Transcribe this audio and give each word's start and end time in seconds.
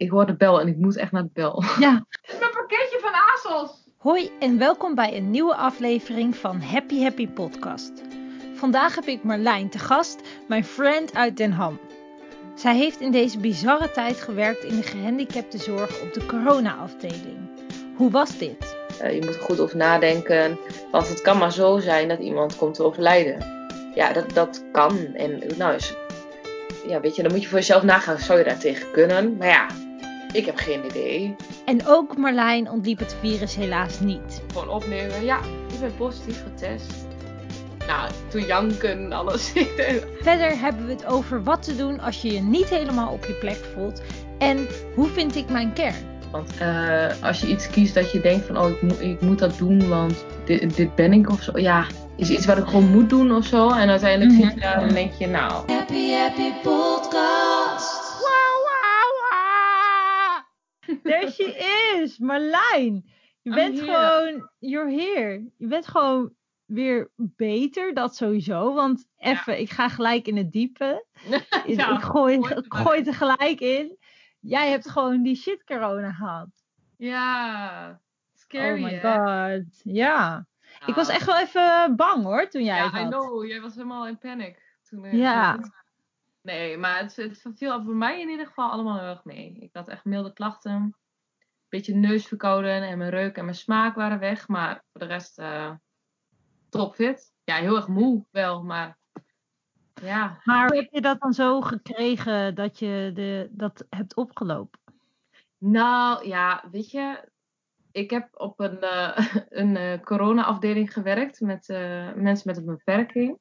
ik 0.00 0.10
hoor 0.10 0.26
de 0.26 0.34
bel 0.34 0.60
en 0.60 0.68
ik 0.68 0.76
moet 0.76 0.96
echt 0.96 1.12
naar 1.12 1.22
de 1.22 1.30
bel. 1.32 1.64
Ja. 1.78 2.06
Dit 2.10 2.32
is 2.32 2.38
mijn 2.38 2.52
pakketje 2.52 2.98
van 3.00 3.12
ASOS. 3.12 3.70
Hoi 3.96 4.30
en 4.38 4.58
welkom 4.58 4.94
bij 4.94 5.16
een 5.16 5.30
nieuwe 5.30 5.54
aflevering 5.54 6.36
van 6.36 6.60
Happy 6.60 7.02
Happy 7.02 7.28
Podcast. 7.28 7.92
Vandaag 8.54 8.94
heb 8.94 9.04
ik 9.04 9.22
Marlijn 9.22 9.70
te 9.70 9.78
gast, 9.78 10.20
mijn 10.48 10.64
friend 10.64 11.14
uit 11.14 11.36
Den 11.36 11.52
Ham. 11.52 11.80
Zij 12.54 12.76
heeft 12.76 13.00
in 13.00 13.10
deze 13.10 13.38
bizarre 13.38 13.90
tijd 13.90 14.20
gewerkt 14.20 14.64
in 14.64 14.76
de 14.76 14.82
gehandicaptenzorg 14.82 16.02
op 16.02 16.12
de 16.12 16.26
corona-afdeling. 16.26 17.38
Hoe 17.96 18.10
was 18.10 18.38
dit? 18.38 18.76
Uh, 19.02 19.14
je 19.14 19.20
moet 19.20 19.34
er 19.34 19.40
goed 19.40 19.60
over 19.60 19.76
nadenken, 19.76 20.58
want 20.90 21.08
het 21.08 21.20
kan 21.20 21.38
maar 21.38 21.52
zo 21.52 21.78
zijn 21.78 22.08
dat 22.08 22.18
iemand 22.18 22.56
komt 22.56 22.74
te 22.74 22.82
overlijden. 22.82 23.46
Ja, 23.94 24.12
dat, 24.12 24.30
dat 24.34 24.64
kan. 24.72 24.98
En 25.14 25.42
nou 25.56 25.74
is, 25.74 25.94
ja, 26.86 27.00
weet 27.00 27.16
je, 27.16 27.22
dan 27.22 27.32
moet 27.32 27.42
je 27.42 27.48
voor 27.48 27.58
jezelf 27.58 27.82
nagaan, 27.82 28.18
zou 28.18 28.38
je 28.38 28.44
daar 28.44 28.58
tegen 28.58 28.90
kunnen? 28.90 29.36
Maar 29.36 29.48
ja, 29.48 29.66
ik 30.32 30.46
heb 30.46 30.56
geen 30.56 30.84
idee. 30.84 31.36
En 31.64 31.86
ook 31.86 32.16
Marlijn 32.16 32.70
ontliep 32.70 32.98
het 32.98 33.16
virus 33.20 33.54
helaas 33.54 34.00
niet. 34.00 34.42
Gewoon 34.52 34.68
opnemen, 34.68 35.24
ja, 35.24 35.38
ik 35.72 35.80
ben 35.80 35.96
positief 35.96 36.42
getest. 36.42 36.92
Nou, 37.86 38.10
toen 38.28 38.46
janken, 38.46 39.12
alles. 39.12 39.52
Verder 40.20 40.58
hebben 40.58 40.86
we 40.86 40.92
het 40.92 41.06
over 41.06 41.42
wat 41.42 41.62
te 41.62 41.76
doen 41.76 42.00
als 42.00 42.22
je 42.22 42.32
je 42.32 42.40
niet 42.40 42.68
helemaal 42.68 43.12
op 43.12 43.24
je 43.24 43.32
plek 43.32 43.58
voelt. 43.74 44.02
En 44.38 44.68
hoe 44.94 45.08
vind 45.08 45.36
ik 45.36 45.48
mijn 45.48 45.72
kern? 45.72 46.08
Want 46.30 46.52
uh, 46.62 47.06
als 47.22 47.40
je 47.40 47.46
iets 47.46 47.70
kiest 47.70 47.94
dat 47.94 48.10
je 48.10 48.20
denkt 48.20 48.46
van, 48.46 48.58
oh, 48.58 48.68
ik, 48.68 48.82
moet, 48.82 49.00
ik 49.00 49.20
moet 49.20 49.38
dat 49.38 49.58
doen, 49.58 49.88
want 49.88 50.24
dit, 50.44 50.76
dit 50.76 50.94
ben 50.94 51.12
ik 51.12 51.30
of 51.30 51.42
zo. 51.42 51.58
Ja, 51.58 51.86
is 52.16 52.30
iets 52.30 52.46
wat 52.46 52.58
ik 52.58 52.64
gewoon 52.64 52.90
moet 52.90 53.10
doen 53.10 53.34
of 53.34 53.46
zo. 53.46 53.70
En 53.70 53.88
uiteindelijk 53.88 54.42
zit 54.42 54.54
je 54.54 54.60
daar 54.60 54.82
en 54.82 54.94
denk 54.94 55.12
je, 55.12 55.26
nou... 55.26 55.72
Happy 55.72 56.10
Happy 56.10 56.52
Podcast. 56.62 57.69
There 61.02 61.30
she 61.30 61.98
is, 62.02 62.18
Marlijn. 62.18 63.04
Je 63.42 63.54
bent 63.54 63.80
gewoon, 63.80 64.50
you're 64.58 64.90
here. 64.90 65.50
Je 65.56 65.66
bent 65.66 65.86
gewoon 65.86 66.34
weer 66.64 67.10
beter, 67.16 67.94
dat 67.94 68.16
sowieso. 68.16 68.74
Want 68.74 69.06
even, 69.16 69.60
ik 69.60 69.70
ga 69.70 69.88
gelijk 69.88 70.26
in 70.26 70.36
het 70.36 70.52
diepe. 70.52 71.06
ja, 71.66 71.96
ik 71.96 72.02
gooi, 72.02 72.38
ik 72.38 72.64
gooi 72.74 73.02
er 73.02 73.14
gelijk 73.14 73.60
in. 73.60 73.98
Jij 74.40 74.70
hebt 74.70 74.90
gewoon 74.90 75.22
die 75.22 75.36
shit 75.36 75.64
corona 75.64 76.12
gehad. 76.12 76.48
Ja, 76.96 78.00
scary 78.34 78.84
Oh 78.84 78.90
my 78.90 79.00
god, 79.00 79.80
ja. 79.82 80.46
Ik 80.86 80.94
was 80.94 81.08
echt 81.08 81.26
wel 81.26 81.38
even 81.38 81.96
bang 81.96 82.24
hoor, 82.24 82.48
toen 82.48 82.64
jij 82.64 82.76
ja, 82.76 82.84
het 82.84 82.92
had. 82.92 83.06
I 83.06 83.08
know. 83.08 83.46
Jij 83.46 83.60
was 83.60 83.74
helemaal 83.74 84.06
in 84.06 84.18
panic. 84.18 84.78
Toen 84.88 85.04
ik 85.04 85.12
ja. 85.12 85.58
Nee, 86.42 86.78
maar 86.78 86.98
het, 86.98 87.16
het 87.16 87.40
viel 87.54 87.82
voor 87.82 87.96
mij 87.96 88.20
in 88.20 88.28
ieder 88.28 88.46
geval 88.46 88.70
allemaal 88.70 88.98
heel 88.98 89.08
erg 89.08 89.24
mee. 89.24 89.52
Ik 89.52 89.70
had 89.72 89.88
echt 89.88 90.04
milde 90.04 90.32
klachten. 90.32 90.96
Beetje 91.68 91.94
neusverkouden 91.94 92.82
en 92.82 92.98
mijn 92.98 93.10
reuk 93.10 93.36
en 93.36 93.44
mijn 93.44 93.56
smaak 93.56 93.94
waren 93.94 94.18
weg. 94.18 94.48
Maar 94.48 94.84
voor 94.92 95.00
de 95.00 95.06
rest 95.06 95.38
uh, 95.38 95.72
topfit. 96.68 97.32
Ja, 97.44 97.56
heel 97.56 97.76
erg 97.76 97.88
moe 97.88 98.26
wel, 98.30 98.62
maar 98.62 98.98
ja. 100.02 100.40
Maar 100.44 100.66
hoe 100.68 100.76
heb 100.76 100.92
je 100.92 101.00
dat 101.00 101.20
dan 101.20 101.32
zo 101.32 101.60
gekregen 101.60 102.54
dat 102.54 102.78
je 102.78 103.10
de, 103.14 103.48
dat 103.50 103.86
hebt 103.88 104.16
opgelopen? 104.16 104.80
Nou 105.58 106.28
ja, 106.28 106.64
weet 106.70 106.90
je, 106.90 107.28
ik 107.92 108.10
heb 108.10 108.28
op 108.32 108.60
een, 108.60 108.78
uh, 108.80 109.18
een 109.60 109.76
uh, 109.76 110.00
corona-afdeling 110.00 110.92
gewerkt 110.92 111.40
met 111.40 111.68
uh, 111.68 112.12
mensen 112.14 112.42
met 112.50 112.56
een 112.56 112.64
beperking. 112.64 113.38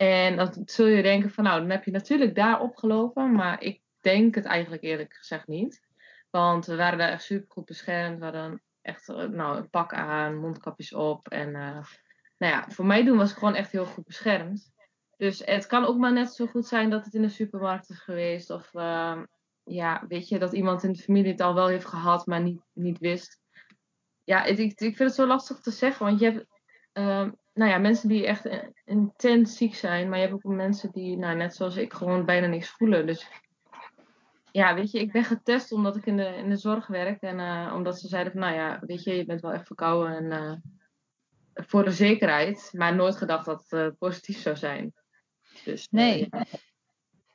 En 0.00 0.36
dan 0.36 0.62
zul 0.64 0.86
je 0.86 1.02
denken 1.02 1.30
van 1.30 1.44
nou, 1.44 1.60
dan 1.60 1.70
heb 1.70 1.84
je 1.84 1.90
natuurlijk 1.90 2.34
daar 2.34 2.60
opgelopen. 2.60 3.32
Maar 3.32 3.62
ik 3.62 3.80
denk 4.00 4.34
het 4.34 4.44
eigenlijk 4.44 4.82
eerlijk 4.82 5.14
gezegd 5.14 5.46
niet. 5.46 5.82
Want 6.30 6.66
we 6.66 6.76
waren 6.76 6.98
daar 6.98 7.08
echt 7.08 7.22
super 7.22 7.46
goed 7.48 7.64
beschermd. 7.64 8.18
We 8.18 8.24
hadden 8.24 8.62
echt 8.82 9.06
nou, 9.08 9.56
een 9.56 9.70
pak 9.70 9.92
aan, 9.92 10.36
mondkapjes 10.36 10.92
op. 10.92 11.28
En 11.28 11.52
nou 11.52 11.84
ja, 12.38 12.64
voor 12.68 12.86
mij 12.86 13.04
doen 13.04 13.16
was 13.16 13.30
ik 13.30 13.36
gewoon 13.36 13.54
echt 13.54 13.72
heel 13.72 13.86
goed 13.86 14.04
beschermd. 14.04 14.72
Dus 15.16 15.42
het 15.44 15.66
kan 15.66 15.84
ook 15.84 15.98
maar 15.98 16.12
net 16.12 16.32
zo 16.32 16.46
goed 16.46 16.66
zijn 16.66 16.90
dat 16.90 17.04
het 17.04 17.14
in 17.14 17.22
de 17.22 17.28
supermarkt 17.28 17.90
is 17.90 17.98
geweest. 17.98 18.50
Of 18.50 18.70
ja, 19.64 20.04
weet 20.08 20.28
je, 20.28 20.38
dat 20.38 20.52
iemand 20.52 20.82
in 20.82 20.92
de 20.92 21.02
familie 21.02 21.30
het 21.30 21.40
al 21.40 21.54
wel 21.54 21.66
heeft 21.66 21.86
gehad, 21.86 22.26
maar 22.26 22.42
niet, 22.42 22.60
niet 22.72 22.98
wist 22.98 23.40
ja, 24.30 24.44
ik, 24.44 24.58
ik 24.58 24.76
vind 24.76 24.98
het 24.98 25.14
zo 25.14 25.26
lastig 25.26 25.60
te 25.60 25.70
zeggen. 25.70 26.06
Want 26.06 26.20
je 26.20 26.24
hebt 26.24 26.46
uh, 26.92 27.28
nou 27.54 27.70
ja, 27.70 27.78
mensen 27.78 28.08
die 28.08 28.26
echt 28.26 28.48
intens 28.84 29.56
ziek 29.56 29.74
zijn. 29.74 30.08
Maar 30.08 30.18
je 30.18 30.26
hebt 30.26 30.44
ook 30.44 30.52
mensen 30.52 30.90
die, 30.92 31.16
nou, 31.16 31.36
net 31.36 31.54
zoals 31.54 31.76
ik, 31.76 31.92
gewoon 31.92 32.24
bijna 32.24 32.46
niks 32.46 32.70
voelen. 32.70 33.06
Dus 33.06 33.30
ja, 34.52 34.74
weet 34.74 34.90
je, 34.90 35.00
ik 35.00 35.12
ben 35.12 35.24
getest 35.24 35.72
omdat 35.72 35.96
ik 35.96 36.06
in 36.06 36.16
de, 36.16 36.36
in 36.36 36.48
de 36.48 36.56
zorg 36.56 36.86
werk. 36.86 37.22
En 37.22 37.38
uh, 37.38 37.72
omdat 37.74 38.00
ze 38.00 38.08
zeiden 38.08 38.32
van, 38.32 38.40
nou 38.40 38.54
ja, 38.54 38.80
weet 38.86 39.04
je, 39.04 39.16
je 39.16 39.24
bent 39.24 39.40
wel 39.40 39.52
echt 39.52 39.66
verkouden. 39.66 40.16
En 40.16 40.42
uh, 40.42 40.52
voor 41.66 41.84
de 41.84 41.92
zekerheid. 41.92 42.70
Maar 42.72 42.94
nooit 42.94 43.16
gedacht 43.16 43.44
dat 43.44 43.64
het 43.68 43.98
positief 43.98 44.38
zou 44.38 44.56
zijn. 44.56 44.92
Dus, 45.64 45.88
nee. 45.90 46.28
Ja. 46.30 46.44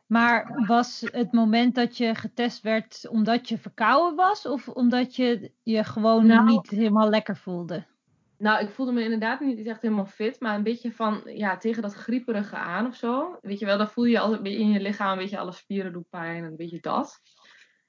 Maar 0.06 0.64
was 0.68 1.04
het 1.12 1.32
moment 1.32 1.76
dat 1.76 1.98
je 1.98 2.16
getest 2.16 2.62
werd 2.62 3.08
omdat 3.10 3.50
je 3.50 3.58
verkouden 3.58 4.16
was? 4.16 4.46
Of 4.46 4.68
omdat 4.68 5.16
je 5.16 5.52
je 5.64 5.84
gewoon 5.84 6.26
nou, 6.26 6.46
niet 6.46 6.70
helemaal 6.70 7.10
lekker 7.10 7.38
voelde? 7.38 7.86
Nou, 8.38 8.64
ik 8.64 8.70
voelde 8.70 8.92
me 8.92 9.04
inderdaad 9.04 9.40
niet 9.40 9.68
echt 9.68 9.82
helemaal 9.82 10.06
fit. 10.06 10.40
Maar 10.40 10.56
een 10.56 10.64
beetje 10.64 10.92
van, 10.92 11.22
ja, 11.26 11.58
tegen 11.58 11.82
dat 11.82 11.94
grieperige 11.94 12.56
aan 12.56 12.88
of 12.88 12.96
zo. 12.96 13.38
Weet 13.42 13.60
je 13.60 13.66
wel, 13.66 13.78
dan 13.78 13.90
voel 13.90 14.06
je 14.06 14.20
altijd 14.20 14.46
in 14.46 14.70
je 14.70 14.82
lichaam 14.82 15.12
een 15.12 15.18
beetje 15.18 15.38
alle 15.38 15.52
spieren 15.52 15.94
doen 15.94 16.08
pijn. 16.10 16.44
En 16.44 16.50
een 16.50 16.56
beetje 16.56 16.80
dat. 16.80 17.20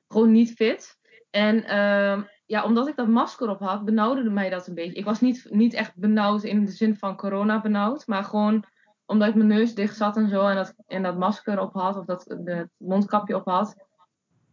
Gewoon 0.09 0.33
niet 0.33 0.53
fit. 0.53 0.99
En 1.31 1.57
uh, 1.57 2.23
ja, 2.47 2.65
omdat 2.65 2.89
ik 2.89 2.97
dat 2.97 3.09
masker 3.09 3.49
op 3.49 3.61
had, 3.61 3.85
benauwde 3.85 4.31
mij 4.31 4.51
dat 4.51 4.67
een 4.67 4.75
beetje. 4.75 4.99
Ik 4.99 5.05
was 5.05 5.21
niet, 5.21 5.47
niet 5.51 5.75
echt 5.75 5.97
benauwd 5.97 6.43
in 6.43 6.65
de 6.65 6.71
zin 6.71 6.97
van 6.97 7.17
corona 7.17 7.61
benauwd. 7.61 8.07
Maar 8.07 8.25
gewoon 8.25 8.65
omdat 9.07 9.29
ik 9.29 9.35
mijn 9.35 9.49
neus 9.49 9.75
dicht 9.75 9.97
zat 9.97 10.17
en 10.17 10.29
zo 10.29 10.47
en 10.47 10.57
dat, 10.57 10.75
en 10.87 11.03
dat 11.03 11.19
masker 11.19 11.61
op 11.61 11.73
had 11.73 11.97
of 11.97 12.05
dat 12.05 12.25
het 12.25 12.69
mondkapje 12.77 13.37
op 13.37 13.45
had. 13.45 13.77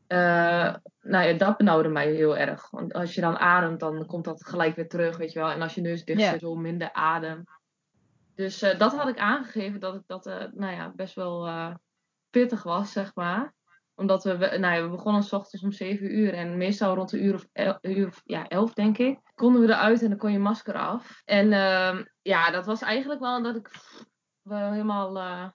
Uh, 0.07 0.75
nou 1.03 1.27
ja, 1.27 1.37
dat 1.37 1.57
benauwde 1.57 1.89
mij 1.89 2.11
heel 2.11 2.37
erg. 2.37 2.69
Want 2.69 2.93
als 2.93 3.15
je 3.15 3.21
dan 3.21 3.37
ademt, 3.37 3.79
dan 3.79 4.05
komt 4.05 4.25
dat 4.25 4.45
gelijk 4.45 4.75
weer 4.75 4.87
terug, 4.87 5.17
weet 5.17 5.31
je 5.31 5.39
wel. 5.39 5.51
En 5.51 5.61
als 5.61 5.75
je 5.75 5.81
neus 5.81 6.05
dicht 6.05 6.21
zit, 6.21 6.39
zo 6.39 6.55
minder 6.55 6.93
adem. 6.93 7.43
Dus 8.35 8.63
uh, 8.63 8.77
dat 8.77 8.95
had 8.95 9.07
ik 9.07 9.17
aangegeven 9.17 9.79
dat 9.79 9.93
het 9.93 10.03
dat, 10.07 10.27
uh, 10.27 10.43
nou 10.51 10.73
ja, 10.73 10.91
best 10.95 11.15
wel 11.15 11.49
pittig 12.29 12.63
was, 12.63 12.91
zeg 12.91 13.15
maar. 13.15 13.53
Omdat 13.95 14.23
we, 14.23 14.37
nou 14.37 14.75
ja, 14.75 14.81
we 14.81 14.89
begonnen 14.89 15.23
s 15.23 15.33
ochtends 15.33 15.65
om 15.65 15.71
7 15.71 16.17
uur 16.17 16.33
en 16.33 16.57
meestal 16.57 16.95
rond 16.95 17.09
de 17.09 17.19
uur 17.19 17.33
of, 17.33 17.47
el, 17.51 17.77
uur 17.81 18.07
of 18.07 18.21
ja, 18.25 18.47
11, 18.47 18.73
denk 18.73 18.97
ik, 18.97 19.19
konden 19.35 19.61
we 19.61 19.67
eruit 19.67 20.01
en 20.01 20.09
dan 20.09 20.17
kon 20.17 20.31
je 20.31 20.39
masker 20.39 20.73
af. 20.73 21.21
En 21.25 21.49
ja, 22.21 22.51
dat 22.51 22.65
was 22.65 22.81
eigenlijk 22.81 23.19
wel 23.19 23.43
dat 23.43 23.55
ik 23.55 23.69
wel 24.41 24.71
helemaal 24.71 25.53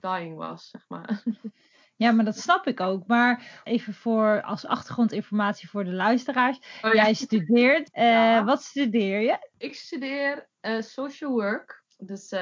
dying 0.00 0.36
was, 0.36 0.70
zeg 0.70 0.84
maar. 0.88 1.22
Ja, 1.98 2.12
maar 2.12 2.24
dat 2.24 2.38
snap 2.38 2.66
ik 2.66 2.80
ook. 2.80 3.06
Maar 3.06 3.60
even 3.64 3.94
voor 3.94 4.42
als 4.42 4.66
achtergrondinformatie 4.66 5.68
voor 5.68 5.84
de 5.84 5.92
luisteraars. 5.92 6.58
Oh, 6.82 6.94
ja. 6.94 7.02
Jij 7.02 7.14
studeert. 7.14 7.90
Uh, 7.96 8.02
ja. 8.04 8.44
Wat 8.44 8.62
studeer 8.62 9.20
je? 9.20 9.48
Ik 9.56 9.74
studeer 9.74 10.48
uh, 10.62 10.80
social 10.80 11.30
work. 11.30 11.84
Dus 11.96 12.34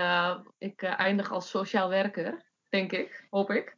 ik 0.58 0.82
eindig 0.82 1.32
als 1.32 1.50
sociaal 1.50 1.88
werker, 1.88 2.44
denk 2.68 2.92
ik, 2.92 3.26
hoop 3.30 3.50
ik. 3.50 3.76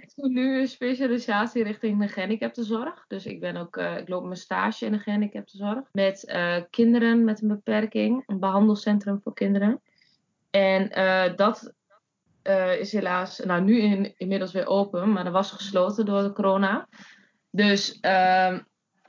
Ik 0.00 0.10
doe 0.14 0.28
nu 0.28 0.60
een 0.60 0.68
specialisatie 0.68 1.62
richting 1.62 2.00
de 2.00 2.08
gehandicaptenzorg. 2.08 3.04
Dus 3.08 3.26
ik 3.26 3.40
ben 3.40 3.56
ook, 3.56 3.76
ik 3.76 4.08
loop 4.08 4.24
mijn 4.24 4.36
stage 4.36 4.84
in 4.84 4.92
de 4.92 4.98
gehandicaptenzorg. 4.98 5.88
Met 5.92 6.34
kinderen 6.70 7.24
met 7.24 7.42
een 7.42 7.48
beperking. 7.48 8.22
Een 8.26 8.38
behandelcentrum 8.38 9.20
voor 9.22 9.34
kinderen. 9.34 9.80
En 10.50 10.98
uh, 10.98 11.36
dat 11.36 11.72
uh, 12.48 12.80
is 12.80 12.92
helaas, 12.92 13.38
nou 13.38 13.62
nu 13.62 13.80
in, 13.80 14.14
inmiddels 14.16 14.52
weer 14.52 14.66
open, 14.66 15.12
maar 15.12 15.24
dat 15.24 15.32
was 15.32 15.50
gesloten 15.50 16.04
door 16.04 16.22
de 16.22 16.32
corona. 16.32 16.88
Dus 17.50 17.98
uh, 18.00 18.58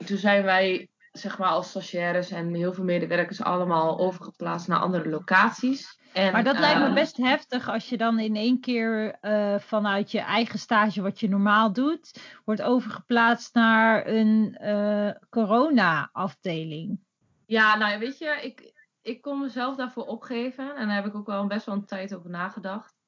toen 0.06 0.16
zijn 0.16 0.42
wij, 0.42 0.88
zeg 1.12 1.38
maar 1.38 1.48
als 1.48 1.68
stagiaires 1.68 2.30
en 2.30 2.54
heel 2.54 2.72
veel 2.72 2.84
medewerkers 2.84 3.42
allemaal 3.42 3.98
overgeplaatst 3.98 4.68
naar 4.68 4.78
andere 4.78 5.08
locaties. 5.08 5.98
En, 6.12 6.32
maar 6.32 6.44
dat 6.44 6.54
uh, 6.54 6.60
lijkt 6.60 6.80
me 6.80 6.92
best 6.92 7.16
heftig 7.16 7.68
als 7.68 7.88
je 7.88 7.96
dan 7.96 8.18
in 8.18 8.36
één 8.36 8.60
keer 8.60 9.18
uh, 9.22 9.58
vanuit 9.58 10.10
je 10.10 10.20
eigen 10.20 10.58
stage, 10.58 11.02
wat 11.02 11.20
je 11.20 11.28
normaal 11.28 11.72
doet, 11.72 12.20
wordt 12.44 12.62
overgeplaatst 12.62 13.54
naar 13.54 14.06
een 14.06 14.58
uh, 14.62 15.10
corona-afdeling. 15.28 17.00
Ja, 17.46 17.76
nou 17.76 17.98
weet 17.98 18.18
je, 18.18 18.38
ik, 18.42 18.72
ik 19.02 19.22
kon 19.22 19.40
mezelf 19.40 19.76
daarvoor 19.76 20.06
opgeven. 20.06 20.76
En 20.76 20.86
daar 20.86 20.96
heb 20.96 21.06
ik 21.06 21.14
ook 21.14 21.26
wel 21.26 21.46
best 21.46 21.66
wel 21.66 21.74
een 21.74 21.86
tijd 21.86 22.14
over 22.14 22.30
nagedacht. 22.30 22.99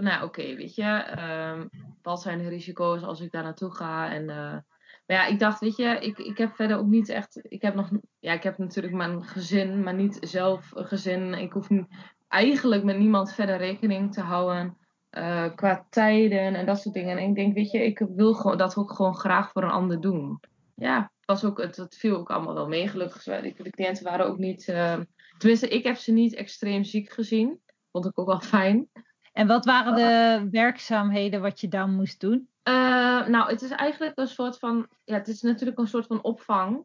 Nou, 0.00 0.24
oké, 0.24 0.54
weet 0.54 0.74
je, 0.74 1.16
um, 1.52 1.70
wat 2.02 2.22
zijn 2.22 2.38
de 2.38 2.48
risico's 2.48 3.02
als 3.02 3.20
ik 3.20 3.30
daar 3.30 3.42
naartoe 3.42 3.74
ga? 3.74 4.12
En, 4.12 4.22
uh, 4.22 4.58
maar 5.06 5.16
ja, 5.16 5.26
ik 5.26 5.38
dacht, 5.38 5.60
weet 5.60 5.76
je, 5.76 5.98
ik, 6.00 6.18
ik 6.18 6.38
heb 6.38 6.54
verder 6.54 6.78
ook 6.78 6.86
niet 6.86 7.08
echt. 7.08 7.40
Ik 7.42 7.62
heb 7.62 7.74
nog, 7.74 7.90
ja, 8.18 8.32
ik 8.32 8.42
heb 8.42 8.58
natuurlijk 8.58 8.94
mijn 8.94 9.24
gezin, 9.24 9.82
maar 9.82 9.94
niet 9.94 10.18
zelf 10.20 10.70
gezin. 10.74 11.34
Ik 11.34 11.52
hoef 11.52 11.68
niet, 11.68 11.86
eigenlijk 12.28 12.84
met 12.84 12.98
niemand 12.98 13.32
verder 13.34 13.56
rekening 13.56 14.12
te 14.12 14.20
houden. 14.20 14.76
eh, 15.10 15.54
qua 15.54 15.86
tijden 15.90 16.54
en 16.54 16.66
dat 16.66 16.80
soort 16.80 16.94
dingen. 16.94 17.18
En 17.18 17.28
ik 17.28 17.34
denk, 17.34 17.54
weet 17.54 17.70
je, 17.70 17.84
ik 17.84 18.06
wil 18.14 18.34
gewoon, 18.34 18.58
dat 18.58 18.76
ook 18.76 18.92
gewoon 18.92 19.14
graag 19.14 19.50
voor 19.50 19.62
een 19.62 19.70
ander 19.70 20.00
doen. 20.00 20.40
Ja, 20.74 21.12
was 21.24 21.44
ook, 21.44 21.58
het, 21.58 21.76
het 21.76 21.96
viel 21.96 22.16
ook 22.16 22.30
allemaal 22.30 22.54
wel 22.54 22.68
mee, 22.68 22.88
gelukkig. 22.88 23.22
De, 23.22 23.70
cliënten 23.70 24.04
waren 24.04 24.26
ook 24.26 24.38
niet... 24.38 24.68
Uh, 24.68 25.00
tenminste, 25.38 25.68
ik 25.68 25.84
heb 25.84 25.96
ze 25.96 26.12
niet 26.12 26.34
extreem 26.34 26.84
ziek 26.84 27.10
gezien. 27.10 27.60
Vond 27.92 28.06
ik 28.06 28.18
ook 28.18 28.26
wel 28.26 28.40
fijn. 28.40 28.88
En 29.32 29.46
wat 29.46 29.64
waren 29.64 29.94
de 29.94 30.48
werkzaamheden 30.50 31.40
wat 31.40 31.60
je 31.60 31.68
dan 31.68 31.94
moest 31.94 32.20
doen? 32.20 32.48
Uh, 32.64 33.26
nou, 33.26 33.50
het 33.50 33.62
is 33.62 33.70
eigenlijk 33.70 34.18
een 34.18 34.26
soort 34.26 34.58
van... 34.58 34.88
Ja, 35.04 35.14
het 35.14 35.28
is 35.28 35.42
natuurlijk 35.42 35.78
een 35.78 35.86
soort 35.86 36.06
van 36.06 36.22
opvang. 36.22 36.84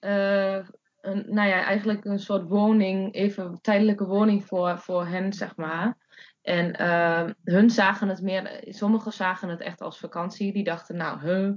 Uh, 0.00 0.54
een, 1.00 1.24
nou 1.26 1.48
ja, 1.48 1.62
eigenlijk 1.64 2.04
een 2.04 2.18
soort 2.18 2.48
woning, 2.48 3.14
even 3.14 3.58
tijdelijke 3.60 4.06
woning 4.06 4.44
voor, 4.44 4.78
voor 4.78 5.06
hen, 5.06 5.32
zeg 5.32 5.56
maar. 5.56 5.96
En 6.42 6.82
uh, 6.82 7.30
hun 7.44 7.70
zagen 7.70 8.08
het 8.08 8.22
meer, 8.22 8.64
sommigen 8.68 9.12
zagen 9.12 9.48
het 9.48 9.60
echt 9.60 9.80
als 9.80 9.98
vakantie. 9.98 10.52
Die 10.52 10.64
dachten, 10.64 10.96
nou, 10.96 11.20
huh, 11.20 11.52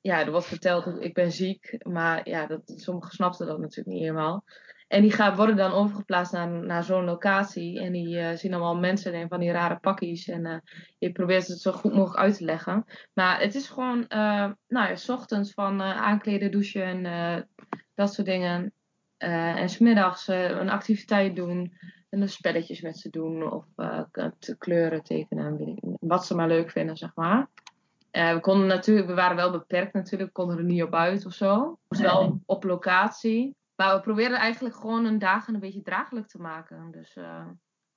ja, 0.00 0.20
er 0.24 0.30
wordt 0.30 0.46
verteld 0.46 0.84
dat 0.84 1.02
ik 1.02 1.14
ben 1.14 1.32
ziek. 1.32 1.76
Maar 1.86 2.28
ja, 2.28 2.46
dat, 2.46 2.60
sommigen 2.64 3.10
snapten 3.10 3.46
dat 3.46 3.58
natuurlijk 3.58 3.96
niet 3.96 4.06
helemaal. 4.06 4.44
En 4.88 5.02
die 5.02 5.12
gaan, 5.12 5.36
worden 5.36 5.56
dan 5.56 5.72
overgeplaatst 5.72 6.32
naar, 6.32 6.48
naar 6.48 6.84
zo'n 6.84 7.04
locatie. 7.04 7.80
En 7.80 7.92
die 7.92 8.16
uh, 8.16 8.30
zien 8.34 8.54
allemaal 8.54 8.76
mensen 8.76 9.14
in 9.14 9.28
van 9.28 9.40
die 9.40 9.50
rare 9.50 9.78
pakjes. 9.78 10.28
En 10.28 10.46
uh, 10.46 10.56
je 10.98 11.12
probeert 11.12 11.46
het 11.46 11.60
zo 11.60 11.72
goed 11.72 11.94
mogelijk 11.94 12.20
uit 12.20 12.36
te 12.36 12.44
leggen. 12.44 12.84
Maar 13.12 13.40
het 13.40 13.54
is 13.54 13.68
gewoon, 13.68 13.98
uh, 13.98 14.50
nou 14.68 14.88
ja, 14.88 14.94
s 14.94 15.08
ochtends 15.08 15.52
van 15.52 15.82
aankleden, 15.82 16.50
douchen 16.50 17.06
en 17.06 17.48
dat 17.94 18.14
soort 18.14 18.26
dingen. 18.26 18.72
en 19.18 19.68
smiddags 19.68 20.28
een 20.28 20.70
activiteit 20.70 21.36
doen. 21.36 21.72
En 22.10 22.18
dan 22.18 22.28
spelletjes 22.28 22.80
met 22.80 22.98
ze 22.98 23.10
doen. 23.10 23.52
Of 23.52 23.64
te 24.38 24.56
kleuren 24.58 25.02
tekenen. 25.02 25.78
Wat 26.00 26.26
ze 26.26 26.34
maar 26.34 26.48
leuk 26.48 26.70
vinden, 26.70 26.96
zeg 26.96 27.10
maar. 27.14 27.48
we 28.10 28.38
konden 28.40 28.66
natuurlijk, 28.66 29.06
we 29.06 29.14
waren 29.14 29.36
wel 29.36 29.50
beperkt 29.50 29.92
natuurlijk. 29.92 30.30
We 30.34 30.42
konden 30.42 30.58
er 30.58 30.64
niet 30.64 30.82
op 30.82 30.94
uit 30.94 31.26
of 31.26 31.32
zo. 31.32 31.78
Dus 31.88 32.00
wel 32.00 32.40
op 32.46 32.64
locatie. 32.64 33.56
Maar 33.78 33.94
we 33.94 34.00
proberen 34.00 34.38
eigenlijk 34.38 34.74
gewoon 34.74 35.04
hun 35.04 35.18
dagen 35.18 35.54
een 35.54 35.60
beetje 35.60 35.82
draaglijk 35.82 36.26
te 36.26 36.40
maken. 36.40 36.90
Dus 36.90 37.16
uh, 37.16 37.46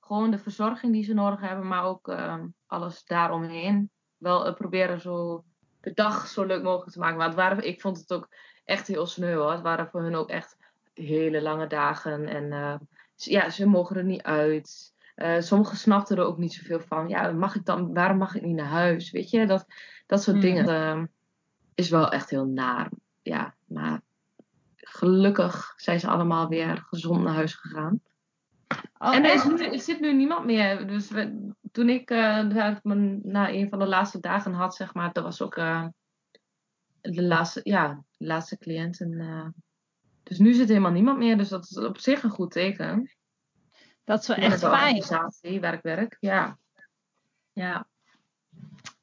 gewoon 0.00 0.30
de 0.30 0.38
verzorging 0.38 0.92
die 0.92 1.04
ze 1.04 1.14
nodig 1.14 1.40
hebben, 1.40 1.66
maar 1.66 1.84
ook 1.84 2.08
uh, 2.08 2.42
alles 2.66 3.04
daaromheen. 3.04 3.90
Wel 4.16 4.46
uh, 4.46 4.54
proberen 4.54 5.00
zo 5.00 5.44
de 5.80 5.92
dag 5.92 6.26
zo 6.26 6.44
leuk 6.44 6.62
mogelijk 6.62 6.92
te 6.92 6.98
maken. 6.98 7.34
Waren, 7.34 7.66
ik 7.66 7.80
vond 7.80 7.98
het 7.98 8.12
ook 8.12 8.28
echt 8.64 8.86
heel 8.86 9.06
sneu 9.06 9.34
hoor. 9.34 9.50
Het 9.50 9.60
waren 9.60 9.88
voor 9.88 10.02
hun 10.02 10.14
ook 10.14 10.28
echt 10.28 10.56
hele 10.94 11.42
lange 11.42 11.66
dagen. 11.66 12.26
En 12.28 12.80
ja, 13.14 13.50
ze 13.50 13.66
mogen 13.66 13.96
er 13.96 14.04
niet 14.04 14.22
uit. 14.22 14.94
sommigen 15.38 15.76
snapten 15.76 16.16
er 16.16 16.24
ook 16.24 16.38
niet 16.38 16.52
zoveel 16.52 16.80
van. 16.80 17.08
Ja, 17.08 17.32
mag 17.32 17.54
ik 17.54 17.64
dan, 17.64 17.94
waarom 17.94 18.18
mag 18.18 18.34
ik 18.34 18.42
niet 18.42 18.56
naar 18.56 18.66
huis? 18.66 19.10
Weet 19.10 19.30
je, 19.30 19.46
dat, 19.46 19.66
dat 20.06 20.22
soort 20.22 20.36
mm. 20.36 20.42
dingen 20.42 21.10
is 21.74 21.88
wel 21.88 22.10
echt 22.10 22.30
heel 22.30 22.46
naar. 22.46 22.90
Ja, 23.22 23.54
maar 23.64 24.00
gelukkig 24.82 25.72
zijn 25.76 26.00
ze 26.00 26.08
allemaal 26.08 26.48
weer 26.48 26.84
gezond 26.88 27.22
naar 27.22 27.34
huis 27.34 27.54
gegaan. 27.54 28.00
Oh, 28.98 29.14
en 29.14 29.24
er, 29.24 29.34
is 29.34 29.44
nu, 29.44 29.64
er 29.64 29.80
zit 29.80 30.00
nu 30.00 30.12
niemand 30.12 30.44
meer. 30.44 30.86
Dus 30.86 31.10
we, 31.10 31.52
toen 31.72 31.88
ik 31.88 32.10
uh, 32.10 32.42
na 33.22 33.50
een 33.50 33.68
van 33.68 33.78
de 33.78 33.86
laatste 33.86 34.20
dagen 34.20 34.52
had, 34.52 34.74
zeg 34.74 34.94
maar, 34.94 35.12
dat 35.12 35.24
was 35.24 35.42
ook 35.42 35.56
uh, 35.56 35.86
de 37.00 37.22
laatste, 37.22 37.60
ja, 37.64 38.04
de 38.16 38.26
laatste 38.26 38.58
cliënt. 38.58 39.00
En, 39.00 39.12
uh, 39.12 39.46
dus 40.22 40.38
nu 40.38 40.52
zit 40.52 40.68
helemaal 40.68 40.90
niemand 40.90 41.18
meer. 41.18 41.36
Dus 41.36 41.48
dat 41.48 41.64
is 41.70 41.76
op 41.76 41.98
zich 41.98 42.22
een 42.22 42.30
goed 42.30 42.50
teken. 42.50 43.10
Dat 44.04 44.20
is 44.20 44.26
wel 44.26 44.36
echt 44.36 44.58
fijn. 44.58 44.72
organisatie 44.72 45.60
waar 45.60 45.74
ik 45.74 45.82
werk, 45.82 46.16
ja. 46.20 46.58
Ja. 47.52 47.86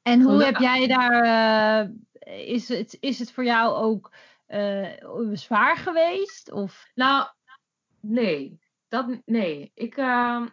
En 0.02 0.22
hoe 0.22 0.44
heb 0.44 0.56
jij 0.56 0.86
daar, 0.86 1.90
is, 2.24 2.68
het, 2.68 2.96
is 3.00 3.18
het 3.18 3.32
voor 3.32 3.44
jou 3.44 3.74
ook 3.74 4.12
uh, 4.50 5.30
zwaar 5.32 5.76
geweest? 5.76 6.52
Of? 6.52 6.90
Nou, 6.94 7.28
nee. 8.00 8.58
Dat, 8.88 9.20
nee. 9.24 9.70
Ik, 9.74 9.96
uh, 9.96 10.46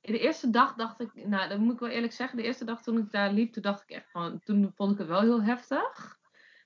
de 0.00 0.18
eerste 0.18 0.50
dag 0.50 0.74
dacht 0.74 1.00
ik, 1.00 1.26
nou, 1.26 1.48
dat 1.48 1.58
moet 1.58 1.72
ik 1.72 1.80
wel 1.80 1.88
eerlijk 1.88 2.12
zeggen. 2.12 2.36
De 2.36 2.44
eerste 2.44 2.64
dag 2.64 2.82
toen 2.82 2.98
ik 2.98 3.10
daar 3.10 3.32
liep, 3.32 3.52
toen 3.52 3.62
dacht 3.62 3.82
ik 3.82 3.90
echt 3.90 4.10
van, 4.10 4.40
toen 4.40 4.72
vond 4.74 4.92
ik 4.92 4.98
het 4.98 5.08
wel 5.08 5.20
heel 5.20 5.42
heftig. 5.42 6.16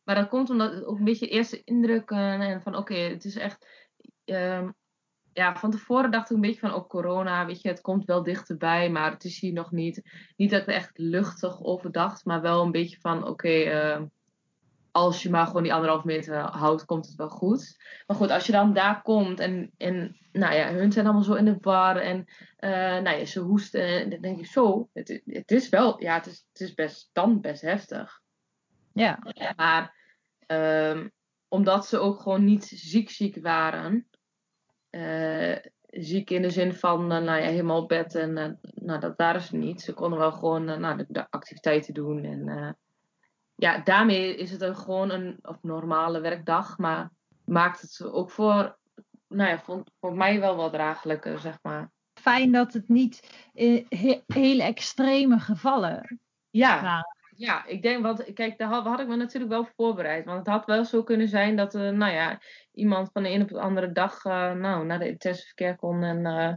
Maar 0.05 0.15
dat 0.15 0.29
komt 0.29 0.51
omdat 0.51 0.73
het 0.73 0.85
ook 0.85 0.99
een 0.99 1.05
beetje 1.05 1.29
eerste 1.29 1.65
indrukken 1.65 2.41
en 2.41 2.63
van, 2.63 2.77
oké, 2.77 2.95
het 2.95 3.25
is 3.25 3.37
echt. 3.37 3.89
Uh, 4.25 4.69
ja, 5.33 5.57
van 5.57 5.71
tevoren 5.71 6.11
dacht 6.11 6.31
ik 6.31 6.37
een 6.37 6.43
beetje 6.43 6.61
van, 6.61 6.75
oh, 6.75 6.89
corona, 6.89 7.47
weet 7.47 7.63
je, 7.63 7.69
het 7.69 7.81
komt 7.81 8.05
wel 8.05 8.23
dichterbij, 8.23 8.91
maar 8.91 9.11
het 9.11 9.25
is 9.25 9.41
hier 9.41 9.53
nog 9.53 9.71
niet. 9.71 10.03
Niet 10.37 10.51
dat 10.51 10.61
ik 10.61 10.67
echt 10.67 10.99
luchtig 10.99 11.63
over 11.63 11.93
dacht, 11.93 12.25
maar 12.25 12.41
wel 12.41 12.63
een 12.63 12.71
beetje 12.71 13.01
van, 13.01 13.27
oké, 13.27 13.49
ehm, 13.49 14.07
als 15.01 15.23
je 15.23 15.31
maar 15.31 15.47
gewoon 15.47 15.63
die 15.63 15.75
anderhalf 15.75 16.05
meter 16.05 16.37
houdt, 16.37 16.85
komt 16.85 17.07
het 17.07 17.15
wel 17.15 17.29
goed. 17.29 17.83
Maar 18.07 18.17
goed, 18.17 18.31
als 18.31 18.47
je 18.47 18.53
dan 18.53 18.73
daar 18.73 19.03
komt 19.03 19.41
en, 19.41 19.73
en 19.77 20.17
nou 20.33 20.55
ja, 20.55 20.73
hun 20.73 20.93
zijn 20.93 21.05
allemaal 21.05 21.25
zo 21.25 21.35
in 21.35 21.45
de 21.45 21.57
war 21.61 21.97
en 21.97 22.19
uh, 22.61 22.71
nou 23.03 23.19
ja, 23.19 23.25
ze 23.25 23.41
hoesten. 23.41 23.87
En 23.87 24.11
dan 24.11 24.21
denk 24.21 24.39
je 24.39 24.47
zo, 24.47 24.89
het, 24.93 25.23
het 25.25 25.51
is 25.51 25.69
wel, 25.69 26.03
ja, 26.03 26.15
het 26.15 26.27
is, 26.27 26.47
het 26.53 26.61
is 26.61 26.75
best, 26.75 27.11
dan 27.13 27.41
best 27.41 27.63
heftig. 27.63 28.21
Ja. 28.93 29.19
Maar 29.57 29.97
um, 30.47 31.11
omdat 31.49 31.87
ze 31.87 31.99
ook 31.99 32.21
gewoon 32.21 32.45
niet 32.45 32.65
ziek 32.65 33.11
ziek 33.11 33.43
waren. 33.43 34.09
Uh, 34.91 35.57
ziek 35.87 36.31
in 36.31 36.43
de 36.43 36.51
zin 36.51 36.75
van, 36.75 37.03
uh, 37.03 37.09
nou 37.09 37.41
ja, 37.41 37.49
helemaal 37.49 37.83
op 37.83 37.89
bed 37.89 38.15
en 38.15 38.59
nou, 38.63 39.01
dat 39.01 39.17
waren 39.17 39.41
ze 39.41 39.57
niet. 39.57 39.81
Ze 39.81 39.93
konden 39.93 40.19
wel 40.19 40.33
gewoon 40.33 40.65
nou, 40.65 40.97
de, 40.97 41.05
de, 41.09 41.31
activiteiten 41.31 41.95
doen 41.95 42.25
en 42.25 42.77
ja, 43.61 43.79
daarmee 43.79 44.37
is 44.37 44.51
het 44.51 44.61
een, 44.61 44.77
gewoon 44.77 45.11
een 45.11 45.39
of 45.43 45.63
normale 45.63 46.21
werkdag. 46.21 46.79
Maar 46.79 47.11
maakt 47.45 47.81
het 47.81 48.03
ook 48.13 48.31
voor, 48.31 48.79
nou 49.29 49.51
ja, 49.51 49.59
voor, 49.59 49.85
voor 50.01 50.15
mij 50.15 50.41
wel 50.41 50.57
wat 50.57 50.73
draaglijker, 50.73 51.39
zeg 51.39 51.59
maar. 51.63 51.91
Fijn 52.15 52.53
dat 52.53 52.73
het 52.73 52.89
niet 52.89 53.47
he, 53.53 54.23
hele 54.27 54.63
extreme 54.63 55.39
gevallen 55.39 56.21
ja. 56.51 56.83
waren. 56.83 57.19
Ja, 57.37 57.67
ik 57.67 57.83
denk, 57.83 58.03
want 58.03 58.33
kijk, 58.33 58.59
daar 58.59 58.69
had, 58.69 58.85
had, 58.85 59.01
ik 59.01 59.09
me 59.09 59.17
natuurlijk 59.17 59.53
wel 59.53 59.69
voorbereid. 59.77 60.25
Want 60.25 60.39
het 60.39 60.47
had 60.47 60.67
wel 60.67 60.85
zo 60.85 61.03
kunnen 61.03 61.29
zijn 61.29 61.57
dat, 61.57 61.75
uh, 61.75 61.91
nou 61.91 62.13
ja, 62.13 62.41
iemand 62.73 63.11
van 63.13 63.23
de 63.23 63.29
een 63.29 63.43
op 63.43 63.49
de 63.49 63.61
andere 63.61 63.93
dag, 63.93 64.25
uh, 64.25 64.53
nou, 64.53 64.87
naar 64.87 64.99
de 64.99 65.09
intensive 65.09 65.55
care 65.55 65.77
kon 65.77 66.03
en 66.03 66.19
uh, 66.19 66.53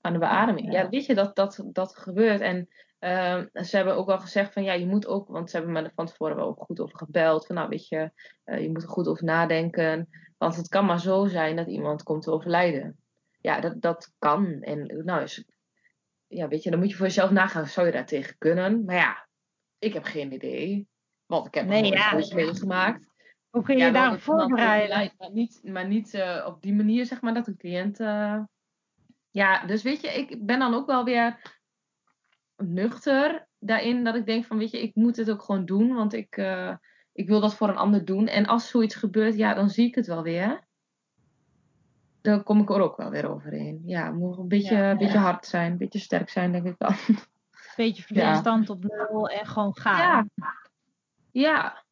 aan 0.00 0.12
de 0.12 0.18
beademing. 0.18 0.72
Ja. 0.72 0.80
ja, 0.80 0.88
weet 0.88 1.06
je, 1.06 1.14
dat, 1.14 1.36
dat, 1.36 1.62
dat 1.66 1.96
gebeurt. 1.96 2.40
En 2.40 2.68
Uh, 3.04 3.42
ze 3.52 3.76
hebben 3.76 3.96
ook 3.96 4.08
al 4.08 4.18
gezegd 4.18 4.52
van 4.52 4.62
ja, 4.62 4.72
je 4.72 4.86
moet 4.86 5.06
ook, 5.06 5.28
want 5.28 5.50
ze 5.50 5.56
hebben 5.56 5.74
me 5.74 5.82
er 5.82 5.92
van 5.94 6.06
tevoren 6.06 6.36
wel 6.36 6.46
ook 6.46 6.62
goed 6.62 6.80
over 6.80 6.98
gebeld. 6.98 7.46
Van 7.46 7.54
nou, 7.56 7.68
weet 7.68 7.88
je, 7.88 8.10
uh, 8.44 8.62
je 8.62 8.70
moet 8.70 8.82
er 8.82 8.88
goed 8.88 9.06
over 9.06 9.24
nadenken. 9.24 10.08
Want 10.38 10.56
het 10.56 10.68
kan 10.68 10.84
maar 10.84 11.00
zo 11.00 11.26
zijn 11.26 11.56
dat 11.56 11.66
iemand 11.66 12.02
komt 12.02 12.22
te 12.22 12.30
overlijden. 12.30 12.96
Ja, 13.40 13.60
dat, 13.60 13.80
dat 13.80 14.12
kan. 14.18 14.60
En 14.60 15.02
nou, 15.04 15.22
is, 15.22 15.44
ja, 16.26 16.48
weet 16.48 16.62
je, 16.62 16.70
dan 16.70 16.78
moet 16.78 16.90
je 16.90 16.96
voor 16.96 17.06
jezelf 17.06 17.30
nagaan, 17.30 17.66
zou 17.66 17.86
je 17.86 17.92
daar 17.92 18.06
tegen 18.06 18.38
kunnen? 18.38 18.84
Maar 18.84 18.96
ja, 18.96 19.28
ik 19.78 19.92
heb 19.92 20.04
geen 20.04 20.32
idee. 20.32 20.88
Want 21.26 21.46
ik 21.46 21.54
heb 21.54 21.66
nee, 21.66 21.82
nog 21.82 22.12
nooit 22.12 22.28
ja. 22.28 22.34
meegemaakt. 22.34 23.04
Hoe 23.50 23.62
kun 23.62 23.76
je 23.76 23.84
ja, 23.84 23.90
daarop 23.90 24.20
voorbereiden? 24.20 25.12
Maar 25.18 25.32
niet, 25.32 25.60
maar 25.64 25.86
niet 25.86 26.14
uh, 26.14 26.44
op 26.46 26.62
die 26.62 26.74
manier, 26.74 27.06
zeg 27.06 27.20
maar, 27.20 27.34
dat 27.34 27.46
een 27.46 27.56
cliënt. 27.56 27.98
ja, 29.30 29.66
dus 29.66 29.82
weet 29.82 30.00
je, 30.00 30.08
ik 30.08 30.46
ben 30.46 30.58
dan 30.58 30.74
ook 30.74 30.86
wel 30.86 31.04
weer 31.04 31.60
nuchter 32.62 33.46
daarin 33.58 34.04
dat 34.04 34.14
ik 34.14 34.26
denk 34.26 34.44
van 34.44 34.58
weet 34.58 34.70
je, 34.70 34.82
ik 34.82 34.94
moet 34.94 35.16
het 35.16 35.30
ook 35.30 35.42
gewoon 35.42 35.64
doen, 35.64 35.94
want 35.94 36.12
ik, 36.12 36.36
uh, 36.36 36.74
ik 37.12 37.28
wil 37.28 37.40
dat 37.40 37.54
voor 37.54 37.68
een 37.68 37.76
ander 37.76 38.04
doen. 38.04 38.26
En 38.26 38.46
als 38.46 38.68
zoiets 38.68 38.94
gebeurt, 38.94 39.36
ja, 39.36 39.54
dan 39.54 39.70
zie 39.70 39.86
ik 39.86 39.94
het 39.94 40.06
wel 40.06 40.22
weer. 40.22 40.60
Dan 42.20 42.42
kom 42.42 42.60
ik 42.60 42.70
er 42.70 42.80
ook 42.80 42.96
wel 42.96 43.10
weer 43.10 43.30
overheen. 43.30 43.82
Ja, 43.84 44.10
moet 44.10 44.38
een 44.38 44.48
beetje, 44.48 44.76
ja, 44.76 44.96
beetje 44.96 45.18
hard 45.18 45.46
zijn, 45.46 45.72
een 45.72 45.78
beetje 45.78 45.98
sterk 45.98 46.28
zijn, 46.28 46.52
denk 46.52 46.66
ik 46.66 46.78
dan. 46.78 46.94
Beetje 47.76 48.02
verstand 48.02 48.66
ja. 48.66 48.74
op 48.74 48.84
nul 48.84 49.28
en 49.28 49.46
gewoon 49.46 49.76
gaan. 49.76 50.30
Ja. 50.34 50.50
ja. 51.30 51.84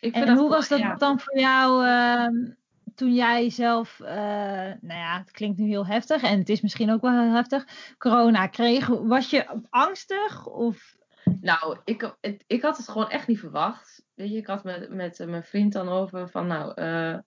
Ik 0.00 0.14
en 0.14 0.36
hoe 0.36 0.48
was 0.48 0.68
dat 0.68 0.98
dan 0.98 1.20
voor 1.20 1.38
jou? 1.38 1.86
Uh, 1.86 2.52
toen 2.98 3.14
jij 3.14 3.50
zelf, 3.50 3.98
uh, 4.00 4.08
nou 4.08 4.78
ja, 4.80 5.18
het 5.18 5.30
klinkt 5.30 5.58
nu 5.58 5.66
heel 5.66 5.86
heftig 5.86 6.22
en 6.22 6.38
het 6.38 6.48
is 6.48 6.60
misschien 6.60 6.90
ook 6.90 7.00
wel 7.00 7.20
heel 7.20 7.34
heftig, 7.34 7.66
corona 7.98 8.46
kreeg, 8.46 8.86
was 8.86 9.30
je 9.30 9.62
angstig 9.70 10.46
of? 10.46 10.96
Nou, 11.40 11.78
ik, 11.84 12.16
ik 12.46 12.62
had 12.62 12.76
het 12.76 12.88
gewoon 12.88 13.10
echt 13.10 13.26
niet 13.26 13.38
verwacht. 13.38 14.04
Weet 14.14 14.30
je, 14.30 14.36
ik 14.36 14.46
had 14.46 14.64
met, 14.64 14.90
met 14.90 15.18
mijn 15.26 15.44
vriend 15.44 15.72
dan 15.72 15.88
over 15.88 16.28
van, 16.28 16.46
nou, 16.46 16.80
uh, 16.80 17.18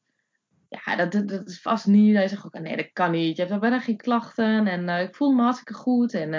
ja, 0.69 0.95
dat, 0.95 1.27
dat, 1.27 1.47
is 1.47 1.61
vast 1.61 1.87
niet. 1.87 2.15
Hij 2.15 2.27
zegt 2.27 2.45
ook, 2.45 2.59
nee, 2.59 2.75
dat 2.75 2.91
kan 2.93 3.11
niet. 3.11 3.37
Je 3.37 3.45
hebt 3.45 3.59
bijna 3.59 3.79
geen 3.79 3.97
klachten 3.97 4.67
en 4.67 4.89
ik 4.89 5.15
voel 5.15 5.31
me 5.31 5.41
hartstikke 5.41 5.73
goed. 5.73 6.13
En, 6.13 6.29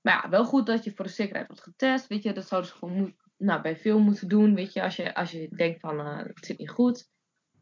maar 0.00 0.22
ja, 0.22 0.28
wel 0.28 0.44
goed 0.44 0.66
dat 0.66 0.84
je 0.84 0.92
voor 0.94 1.04
de 1.04 1.10
zekerheid 1.10 1.46
wordt 1.46 1.62
getest. 1.62 2.06
Weet 2.06 2.22
je, 2.22 2.32
dat 2.32 2.48
zouden 2.48 2.70
ze 2.70 2.76
gewoon 2.76 3.14
nou, 3.36 3.62
bij 3.62 3.76
veel 3.76 3.98
moeten 3.98 4.28
doen. 4.28 4.54
Weet 4.54 4.72
je, 4.72 4.82
als 4.82 4.96
je, 4.96 5.14
als 5.14 5.30
je 5.30 5.48
denkt 5.56 5.80
van, 5.80 5.98
het 5.98 6.46
zit 6.46 6.58
niet 6.58 6.70
goed, 6.70 7.08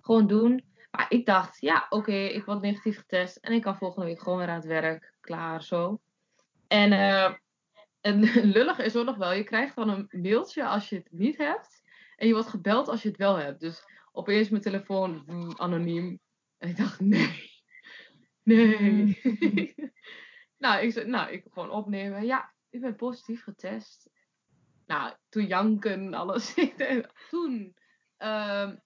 gewoon 0.01 0.27
doen. 0.27 0.70
Maar 0.91 1.07
ik 1.09 1.27
dacht, 1.27 1.61
ja, 1.61 1.87
oké, 1.89 2.13
ik 2.13 2.45
word 2.45 2.61
negatief 2.61 2.97
getest 2.97 3.37
en 3.37 3.53
ik 3.53 3.63
kan 3.63 3.77
volgende 3.77 4.07
week 4.07 4.21
gewoon 4.21 4.39
weer 4.39 4.49
aan 4.49 4.55
het 4.55 4.65
werk, 4.65 5.15
klaar, 5.21 5.63
zo. 5.63 6.01
En 6.69 6.93
uh, 6.93 7.35
En 8.01 8.21
lullig 8.57 8.79
is 8.79 8.97
ook 8.97 9.05
nog 9.05 9.17
wel, 9.17 9.33
je 9.33 9.45
krijgt 9.45 9.77
dan 9.77 9.89
een 9.89 10.09
mailtje 10.11 10.67
als 10.67 10.89
je 10.89 10.97
het 10.97 11.09
niet 11.11 11.37
hebt. 11.37 11.83
En 12.17 12.27
je 12.27 12.33
wordt 12.33 12.49
gebeld 12.49 12.89
als 12.89 13.03
je 13.03 13.09
het 13.09 13.19
wel 13.19 13.37
hebt. 13.37 13.61
Dus 13.61 13.85
opeens 14.13 14.49
mijn 14.49 14.63
telefoon 14.63 15.23
mm, 15.27 15.53
anoniem. 15.57 16.21
En 16.59 16.69
ik 16.69 16.77
dacht, 16.77 17.01
nee. 17.01 17.49
Nee. 18.43 19.19
nou, 20.59 20.83
ik 20.85 20.93
zei, 20.93 21.07
nou, 21.07 21.31
ik 21.33 21.45
gewoon 21.51 21.71
opnemen. 21.71 22.27
Ja, 22.27 22.53
ik 22.71 22.81
ben 22.81 22.97
positief 22.97 23.43
getest. 23.43 24.11
Nou, 24.87 25.15
toen 25.29 25.47
janken, 25.47 26.15
alles. 26.15 26.55
toen, 27.31 27.77
ehm, 28.17 28.77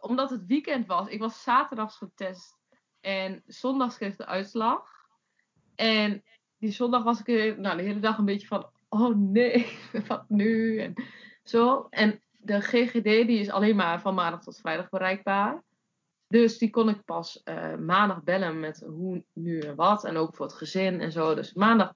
omdat 0.00 0.30
het 0.30 0.46
weekend 0.46 0.86
was, 0.86 1.08
ik 1.08 1.20
was 1.20 1.42
zaterdags 1.42 1.96
getest. 1.96 2.60
En 3.00 3.42
zondags 3.46 3.96
kreeg 3.96 4.16
de 4.16 4.26
uitslag. 4.26 4.90
En 5.74 6.22
die 6.58 6.70
zondag 6.70 7.02
was 7.02 7.22
ik 7.22 7.58
nou, 7.58 7.76
de 7.76 7.82
hele 7.82 8.00
dag 8.00 8.18
een 8.18 8.24
beetje 8.24 8.46
van, 8.46 8.70
oh 8.88 9.16
nee, 9.16 9.78
wat 10.08 10.24
nu? 10.28 10.78
En 10.78 10.94
zo. 11.42 11.86
En 11.90 12.22
de 12.30 12.60
GGD 12.60 13.04
die 13.04 13.38
is 13.38 13.50
alleen 13.50 13.76
maar 13.76 14.00
van 14.00 14.14
maandag 14.14 14.42
tot 14.42 14.60
vrijdag 14.60 14.88
bereikbaar. 14.88 15.62
Dus 16.28 16.58
die 16.58 16.70
kon 16.70 16.88
ik 16.88 17.04
pas 17.04 17.40
uh, 17.44 17.76
maandag 17.76 18.22
bellen 18.22 18.60
met 18.60 18.84
hoe, 18.86 19.24
nu 19.32 19.58
en 19.58 19.74
wat. 19.74 20.04
En 20.04 20.16
ook 20.16 20.34
voor 20.34 20.46
het 20.46 20.54
gezin 20.54 21.00
en 21.00 21.12
zo. 21.12 21.34
Dus 21.34 21.52
maandag 21.52 21.92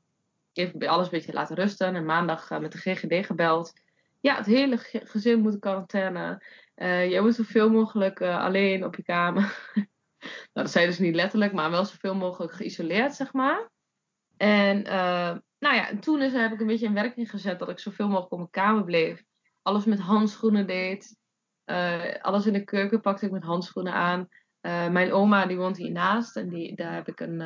even 0.52 0.88
alles 0.88 1.04
een 1.04 1.12
beetje 1.12 1.32
laten 1.32 1.56
rusten. 1.56 1.94
En 1.94 2.04
maandag 2.04 2.50
uh, 2.50 2.58
met 2.58 2.72
de 2.72 2.78
GGD 2.78 3.26
gebeld. 3.26 3.72
Ja, 4.20 4.36
het 4.36 4.46
hele 4.46 4.78
gezin 4.90 5.40
moet 5.40 5.52
in 5.52 5.60
quarantaine. 5.60 6.42
Uh, 6.76 7.10
jij 7.10 7.20
moet 7.20 7.34
zoveel 7.34 7.70
mogelijk 7.70 8.22
alleen 8.22 8.84
op 8.84 8.96
je 8.96 9.02
kamer. 9.02 9.42
nou, 9.74 9.86
dat 10.52 10.70
zei 10.70 10.86
dus 10.86 10.98
niet 10.98 11.14
letterlijk, 11.14 11.52
maar 11.52 11.70
wel 11.70 11.84
zoveel 11.84 12.14
mogelijk 12.14 12.52
geïsoleerd, 12.52 13.14
zeg 13.14 13.32
maar. 13.32 13.70
En 14.36 14.82
nou 15.58 15.74
ja, 15.74 15.88
en 15.88 16.00
toen 16.00 16.22
is, 16.22 16.32
heb 16.32 16.52
ik 16.52 16.60
een 16.60 16.66
beetje 16.66 16.86
in 16.86 16.94
werking 16.94 17.30
gezet 17.30 17.58
dat 17.58 17.68
ik 17.68 17.78
zoveel 17.78 18.06
mogelijk 18.06 18.32
op 18.32 18.38
mijn 18.38 18.50
kamer 18.50 18.84
bleef. 18.84 19.24
Alles 19.62 19.84
met 19.84 19.98
handschoenen 19.98 20.66
deed. 20.66 21.16
Alles 22.20 22.46
in 22.46 22.52
de 22.52 22.64
keuken 22.64 23.00
pakte 23.00 23.26
ik 23.26 23.32
met 23.32 23.42
handschoenen 23.42 23.92
aan. 23.92 24.28
Mijn 24.92 25.12
oma 25.12 25.46
die 25.46 25.56
woont 25.56 25.76
hiernaast 25.76 26.36
en 26.36 26.48
die, 26.48 26.76
daar 26.76 26.94
heb 26.94 27.08
ik 27.08 27.20
een, 27.20 27.38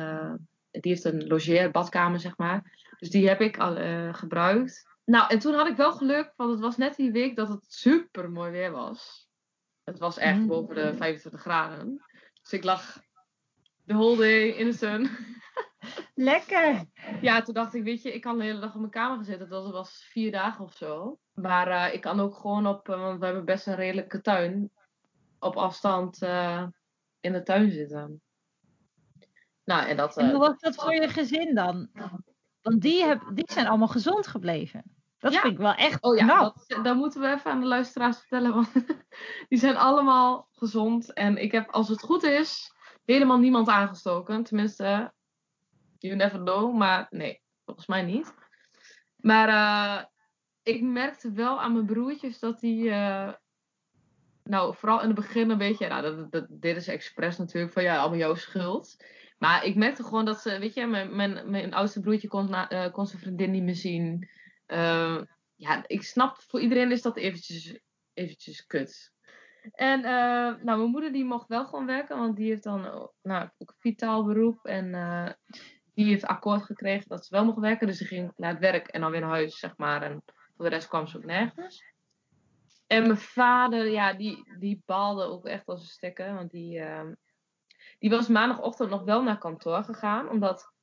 die 0.71 0.91
heeft 0.91 1.03
een 1.03 1.27
logeerbadkamer 1.27 2.19
zeg 2.19 2.37
maar. 2.37 2.85
Dus 2.99 3.09
die 3.09 3.27
heb 3.27 3.41
ik 3.41 3.57
al 3.57 3.75
gebruikt. 4.13 4.90
Nou, 5.05 5.29
en 5.29 5.39
toen 5.39 5.53
had 5.53 5.67
ik 5.67 5.75
wel 5.75 5.91
geluk, 5.91 6.33
want 6.35 6.51
het 6.51 6.59
was 6.59 6.77
net 6.77 6.95
die 6.95 7.11
week 7.11 7.35
dat 7.35 7.49
het 7.49 7.65
super 7.67 8.31
mooi 8.31 8.51
weer 8.51 8.71
was. 8.71 9.29
Het 9.83 9.99
was 9.99 10.17
echt 10.17 10.37
mm. 10.37 10.47
boven 10.47 10.75
de 10.75 10.95
25 10.95 11.41
graden. 11.41 12.05
Dus 12.41 12.53
ik 12.53 12.63
lag 12.63 13.01
de 13.83 13.93
whole 13.93 14.17
day 14.17 14.47
in 14.47 14.65
de 14.65 14.73
sun. 14.73 15.09
Lekker! 16.15 16.85
Ja, 17.21 17.41
toen 17.41 17.53
dacht 17.53 17.73
ik, 17.73 17.83
weet 17.83 18.01
je, 18.01 18.13
ik 18.13 18.21
kan 18.21 18.37
de 18.37 18.43
hele 18.43 18.59
dag 18.59 18.73
op 18.73 18.79
mijn 18.79 18.91
kamer 18.91 19.17
gezeten. 19.17 19.49
Dat 19.49 19.71
was 19.71 20.07
vier 20.11 20.31
dagen 20.31 20.63
of 20.63 20.73
zo. 20.73 21.19
Maar 21.33 21.67
uh, 21.67 21.93
ik 21.93 22.01
kan 22.01 22.19
ook 22.19 22.35
gewoon 22.35 22.67
op, 22.67 22.89
uh, 22.89 22.99
want 22.99 23.19
we 23.19 23.25
hebben 23.25 23.45
best 23.45 23.67
een 23.67 23.75
redelijke 23.75 24.21
tuin, 24.21 24.71
op 25.39 25.55
afstand 25.55 26.21
uh, 26.21 26.67
in 27.19 27.33
de 27.33 27.43
tuin 27.43 27.71
zitten. 27.71 28.21
Nou, 29.63 29.87
en, 29.87 29.97
dat, 29.97 30.17
en 30.17 30.29
hoe 30.29 30.39
was 30.39 30.59
dat 30.59 30.75
voor 30.75 30.93
je 30.93 31.09
gezin 31.09 31.55
dan? 31.55 31.89
Want 32.61 32.81
die, 32.81 33.03
heb, 33.03 33.21
die 33.33 33.51
zijn 33.51 33.67
allemaal 33.67 33.87
gezond 33.87 34.27
gebleven. 34.27 34.83
Dat 35.21 35.35
vind 35.35 35.53
ik 35.53 35.59
wel 35.59 35.73
echt 35.73 36.01
oh, 36.01 36.17
ja, 36.17 36.39
Dat, 36.39 36.79
dat 36.83 36.95
moeten 36.95 37.21
we 37.21 37.27
even 37.27 37.51
aan 37.51 37.59
de 37.59 37.67
luisteraars 37.67 38.17
vertellen. 38.17 38.53
Want 38.53 38.71
die 39.49 39.59
zijn 39.59 39.77
allemaal 39.77 40.47
gezond. 40.51 41.13
En 41.13 41.37
ik 41.37 41.51
heb, 41.51 41.69
als 41.69 41.87
het 41.87 42.01
goed 42.01 42.23
is, 42.23 42.73
helemaal 43.05 43.37
niemand 43.37 43.67
aangestoken. 43.67 44.43
Tenminste, 44.43 45.13
you 45.97 46.15
never 46.15 46.39
know. 46.39 46.77
Maar 46.77 47.07
nee, 47.09 47.41
volgens 47.65 47.87
mij 47.87 48.01
niet. 48.01 48.33
Maar 49.15 49.49
uh, 49.49 50.03
ik 50.63 50.81
merkte 50.81 51.31
wel 51.31 51.61
aan 51.61 51.73
mijn 51.73 51.85
broertjes 51.85 52.39
dat 52.39 52.59
die. 52.59 52.83
Uh, 52.83 53.33
nou, 54.43 54.75
vooral 54.75 55.01
in 55.01 55.07
het 55.07 55.15
begin 55.15 55.49
een 55.49 55.57
beetje. 55.57 55.87
Nou, 55.87 56.01
dat, 56.01 56.31
dat, 56.31 56.45
dit 56.49 56.75
is 56.75 56.87
expres 56.87 57.37
natuurlijk 57.37 57.73
van 57.73 57.83
ja, 57.83 57.97
allemaal 57.97 58.17
jouw 58.17 58.35
schuld. 58.35 58.95
Maar 59.41 59.65
ik 59.65 59.75
merkte 59.75 60.03
gewoon 60.03 60.25
dat 60.25 60.41
ze, 60.41 60.59
weet 60.59 60.73
je, 60.73 60.87
mijn, 60.87 61.15
mijn, 61.15 61.49
mijn 61.49 61.73
oudste 61.73 61.99
broertje 61.99 62.27
kon, 62.27 62.49
uh, 62.49 62.91
kon 62.91 63.05
zijn 63.05 63.21
vriendin 63.21 63.51
niet 63.51 63.63
meer 63.63 63.75
zien. 63.75 64.29
Uh, 64.67 65.21
ja, 65.55 65.83
ik 65.87 66.03
snap, 66.03 66.37
voor 66.47 66.59
iedereen 66.59 66.91
is 66.91 67.01
dat 67.01 67.17
eventjes, 67.17 67.79
eventjes 68.13 68.65
kut. 68.65 69.13
En 69.71 69.99
uh, 69.99 70.05
nou, 70.63 70.63
mijn 70.63 70.89
moeder 70.89 71.11
die 71.11 71.25
mocht 71.25 71.47
wel 71.47 71.65
gewoon 71.65 71.85
werken, 71.85 72.17
want 72.17 72.35
die 72.35 72.49
heeft 72.49 72.63
dan 72.63 73.09
nou, 73.21 73.49
ook 73.57 73.75
vitaal 73.79 74.25
beroep. 74.25 74.65
En 74.65 74.85
die 75.93 76.05
heeft 76.05 76.25
akkoord 76.25 76.63
gekregen 76.63 77.07
dat 77.07 77.25
ze 77.25 77.35
wel 77.35 77.45
mocht 77.45 77.59
werken. 77.59 77.87
Dus 77.87 77.97
ze 77.97 78.05
ging 78.05 78.33
naar 78.35 78.51
het 78.51 78.59
werk 78.59 78.87
en 78.87 79.01
dan 79.01 79.11
weer 79.11 79.21
naar 79.21 79.29
huis, 79.29 79.59
zeg 79.59 79.77
maar. 79.77 80.01
En 80.01 80.23
voor 80.55 80.65
de 80.65 80.71
rest 80.75 80.87
kwam 80.87 81.07
ze 81.07 81.17
ook 81.17 81.25
nergens. 81.25 81.83
En 82.87 83.01
mijn 83.01 83.17
vader, 83.17 83.89
ja, 83.89 84.13
die, 84.13 84.53
die 84.59 84.83
baalde 84.85 85.23
ook 85.23 85.45
echt 85.45 85.65
als 85.65 85.81
een 85.81 85.87
stekker. 85.87 86.33
Want 86.33 86.51
die, 86.51 86.83
die 87.99 88.09
was 88.09 88.27
maandagochtend 88.27 88.89
nog 88.89 89.03
wel 89.03 89.23
naar 89.23 89.37
kantoor 89.37 89.83
gegaan. 89.83 90.29
Omdat 90.29 90.73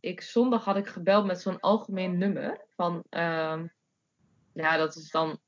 ik 0.00 0.20
zondag 0.20 0.64
had 0.64 0.76
ik 0.76 0.86
gebeld 0.86 1.26
met 1.26 1.40
zo'n 1.40 1.60
algemeen 1.60 2.18
nummer. 2.18 2.66
Van, 2.76 3.04
uh, 3.10 3.62
ja, 4.52 4.76
dat 4.76 4.96
is 4.96 5.10
dan 5.10 5.38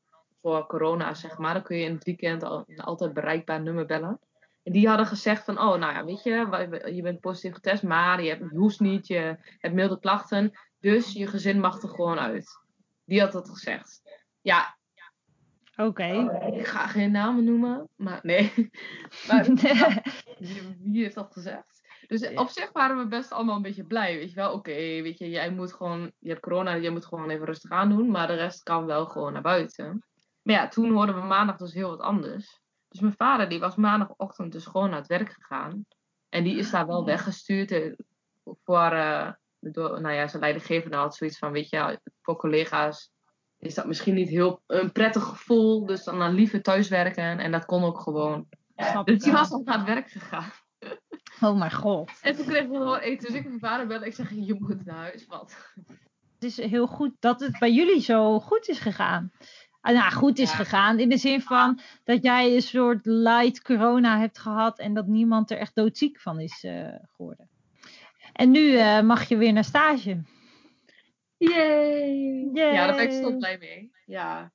voor 0.40 0.66
corona, 0.66 1.14
zeg 1.14 1.38
maar. 1.38 1.54
Dan 1.54 1.62
kun 1.62 1.76
je 1.76 1.84
in 1.84 1.94
het 1.94 2.04
weekend 2.04 2.42
al, 2.42 2.64
een 2.66 2.80
altijd 2.80 3.12
bereikbaar 3.14 3.62
nummer 3.62 3.86
bellen. 3.86 4.20
En 4.62 4.72
die 4.72 4.88
hadden 4.88 5.06
gezegd 5.06 5.44
van, 5.44 5.58
oh, 5.58 5.78
nou 5.78 5.92
ja, 5.92 6.04
weet 6.04 6.22
je, 6.22 6.92
je 6.94 7.02
bent 7.02 7.20
positief 7.20 7.54
getest, 7.54 7.82
maar 7.82 8.22
je, 8.22 8.28
hebt, 8.28 8.50
je 8.50 8.58
hoest 8.58 8.80
niet, 8.80 9.06
je 9.06 9.36
hebt 9.58 9.74
milde 9.74 9.98
klachten. 9.98 10.58
Dus 10.80 11.12
je 11.12 11.26
gezin 11.26 11.60
mag 11.60 11.82
er 11.82 11.88
gewoon 11.88 12.18
uit. 12.18 12.60
Die 13.04 13.20
had 13.20 13.32
dat 13.32 13.48
gezegd. 13.48 14.02
Ja. 14.40 14.76
Oké. 15.76 16.30
Ik 16.52 16.66
ga 16.66 16.86
geen 16.86 17.10
namen 17.10 17.44
noemen, 17.44 17.88
maar 17.96 18.18
nee. 18.22 18.52
maar, 19.28 19.46
wie 20.38 21.02
heeft 21.02 21.14
dat 21.14 21.32
gezegd? 21.32 21.84
Dus 22.06 22.34
op 22.34 22.48
zich 22.48 22.72
waren 22.72 22.96
we 22.96 23.06
best 23.06 23.32
allemaal 23.32 23.56
een 23.56 23.62
beetje 23.62 23.84
blij, 23.84 24.16
weet 24.16 24.28
je 24.28 24.34
wel. 24.34 24.52
Oké, 24.52 24.72
weet 24.72 25.18
je, 25.18 25.30
jij 25.30 25.50
moet 25.50 25.72
gewoon, 25.72 26.12
je 26.18 26.28
hebt 26.28 26.40
corona, 26.40 26.78
jij 26.78 26.90
moet 26.90 27.06
gewoon 27.06 27.30
even 27.30 27.46
rustig 27.46 27.70
aan 27.70 27.88
doen. 27.88 28.10
Maar 28.10 28.26
de 28.26 28.34
rest 28.34 28.62
kan 28.62 28.86
wel 28.86 29.06
gewoon 29.06 29.32
naar 29.32 29.42
buiten. 29.42 30.04
Maar 30.42 30.54
ja, 30.54 30.68
toen 30.68 30.92
hoorden 30.92 31.14
we 31.14 31.26
maandag 31.26 31.56
dus 31.56 31.74
heel 31.74 31.88
wat 31.88 32.00
anders. 32.00 32.60
Dus 32.88 33.00
mijn 33.00 33.14
vader, 33.16 33.48
die 33.48 33.60
was 33.60 33.76
maandagochtend 33.76 34.52
dus 34.52 34.66
gewoon 34.66 34.90
naar 34.90 34.98
het 34.98 35.08
werk 35.08 35.32
gegaan. 35.32 35.86
En 36.28 36.44
die 36.44 36.58
is 36.58 36.70
daar 36.70 36.86
wel 36.86 37.04
weggestuurd 37.04 37.70
eh, 37.70 37.92
voor... 38.64 38.92
Uh, 38.92 39.32
door, 39.60 40.00
nou 40.00 40.14
ja, 40.14 40.26
zijn 40.26 40.42
leidinggevende 40.42 40.96
had 40.96 41.16
zoiets 41.16 41.38
van, 41.38 41.52
weet 41.52 41.68
je, 41.68 42.00
voor 42.22 42.36
collega's 42.36 43.10
is 43.58 43.74
dat 43.74 43.86
misschien 43.86 44.14
niet 44.14 44.28
heel 44.28 44.62
een 44.66 44.92
prettig 44.92 45.22
gevoel. 45.22 45.86
Dus 45.86 46.04
dan, 46.04 46.18
dan 46.18 46.34
liever 46.34 46.62
thuiswerken. 46.62 47.38
En 47.38 47.52
dat 47.52 47.64
kon 47.64 47.84
ook 47.84 48.00
gewoon. 48.00 48.48
Dus 49.04 49.22
die 49.22 49.32
was 49.32 49.50
nog 49.50 49.64
naar 49.64 49.78
het 49.78 49.86
werk 49.86 50.10
gegaan. 50.10 50.52
Oh 51.40 51.58
mijn 51.58 51.72
god. 51.72 52.10
En 52.22 52.36
toen 52.36 52.46
kreeg 52.46 52.62
ik 52.62 52.68
wel 52.68 52.98
eten. 52.98 53.26
Dus 53.26 53.36
ik 53.36 53.46
mijn 53.46 53.58
vader 53.58 53.86
belde. 53.86 54.06
Ik 54.06 54.14
zeg, 54.14 54.30
je 54.30 54.56
moet 54.58 54.84
naar 54.84 54.96
huis. 54.96 55.26
Wat? 55.26 55.72
Het 56.34 56.44
is 56.44 56.56
heel 56.56 56.86
goed 56.86 57.12
dat 57.20 57.40
het 57.40 57.58
bij 57.58 57.72
jullie 57.72 58.00
zo 58.00 58.40
goed 58.40 58.68
is 58.68 58.78
gegaan. 58.78 59.32
Ah, 59.80 59.94
nou, 59.94 60.12
goed 60.12 60.38
is 60.38 60.52
gegaan. 60.52 60.98
In 60.98 61.08
de 61.08 61.16
zin 61.16 61.42
van 61.42 61.80
dat 62.04 62.22
jij 62.22 62.54
een 62.54 62.62
soort 62.62 63.06
light 63.06 63.62
corona 63.62 64.18
hebt 64.18 64.38
gehad. 64.38 64.78
En 64.78 64.94
dat 64.94 65.06
niemand 65.06 65.50
er 65.50 65.58
echt 65.58 65.74
doodziek 65.74 66.20
van 66.20 66.40
is 66.40 66.64
uh, 66.64 66.94
geworden. 67.16 67.48
En 68.32 68.50
nu 68.50 68.60
uh, 68.60 69.00
mag 69.00 69.28
je 69.28 69.36
weer 69.36 69.52
naar 69.52 69.64
stage. 69.64 70.22
Yay! 71.36 72.50
Ja, 72.52 72.86
daar 72.86 72.96
ben 72.96 73.04
ik 73.04 73.24
zo 73.24 73.36
blij 73.36 73.58
mee. 73.58 73.90
Ja. 74.06 74.52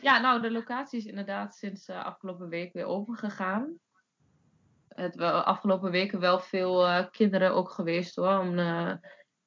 Ja, 0.00 0.20
nou, 0.20 0.40
de 0.40 0.50
locatie 0.50 0.98
is 0.98 1.06
inderdaad 1.06 1.54
sinds 1.54 1.88
uh, 1.88 2.04
afgelopen 2.04 2.48
week 2.48 2.72
weer 2.72 2.84
open 2.84 3.14
gegaan. 3.14 3.78
Het 4.88 5.14
wel, 5.14 5.40
afgelopen 5.42 5.90
weken 5.90 6.20
wel 6.20 6.40
veel 6.40 6.86
uh, 6.86 7.04
kinderen 7.10 7.54
ook 7.54 7.70
geweest 7.70 8.16
hoor. 8.16 8.38
Om 8.38 8.58
uh, 8.58 8.92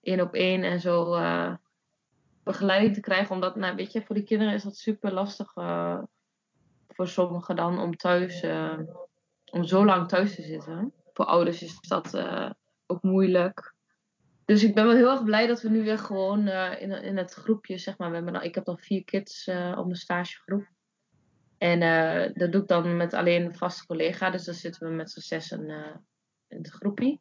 één 0.01 0.22
op 0.22 0.33
één 0.33 0.63
en 0.63 0.79
zo 0.79 1.19
begeleiding 2.43 2.93
te 2.93 3.01
krijgen. 3.01 3.36
Omdat, 3.36 3.55
nou, 3.55 3.75
weet 3.75 3.91
je, 3.91 4.03
voor 4.05 4.15
die 4.15 4.24
kinderen 4.24 4.53
is 4.53 4.63
dat 4.63 4.77
super 4.77 5.13
lastig. 5.13 5.53
voor 6.88 7.07
sommigen 7.07 7.55
dan 7.55 7.79
om 7.79 7.98
thuis, 7.98 8.45
om 9.51 9.63
zo 9.63 9.86
lang 9.86 10.07
thuis 10.07 10.36
te 10.36 10.41
zitten. 10.41 10.93
Voor 11.13 11.25
ouders 11.25 11.62
is 11.63 11.79
dat 11.81 12.17
ook 12.86 13.01
moeilijk. 13.01 13.74
Dus 14.46 14.64
ik 14.64 14.76
ben 14.76 14.86
wel 14.86 14.96
heel 14.96 15.10
erg 15.10 15.24
blij 15.24 15.48
dat 15.48 15.62
we 15.62 15.70
nu 15.70 15.84
weer 15.84 15.98
gewoon 15.98 16.48
uh, 16.48 16.82
in, 16.82 16.92
in 16.92 17.18
het 17.18 17.34
groepje, 17.34 17.78
zeg 17.78 17.98
maar. 17.98 18.10
We 18.10 18.16
hebben, 18.16 18.44
ik 18.44 18.56
heb 18.56 18.66
dan 18.66 18.80
vier 18.80 19.04
kids 19.04 19.48
uh, 19.48 19.76
op 19.78 19.86
mijn 19.86 19.98
stagegroep. 19.98 20.68
En 21.58 21.82
uh, 21.82 22.34
dat 22.34 22.52
doe 22.52 22.62
ik 22.62 22.68
dan 22.68 22.98
met 22.98 23.14
alleen 23.14 23.46
een 23.46 23.56
vaste 23.56 23.86
collega. 23.86 24.30
Dus 24.30 24.46
dan 24.46 24.54
zitten 24.54 24.88
we 24.88 24.94
met 24.94 25.12
z'n 25.12 25.20
zessen 25.20 25.70
in 26.48 26.58
het 26.58 26.70
groepje. 26.70 27.20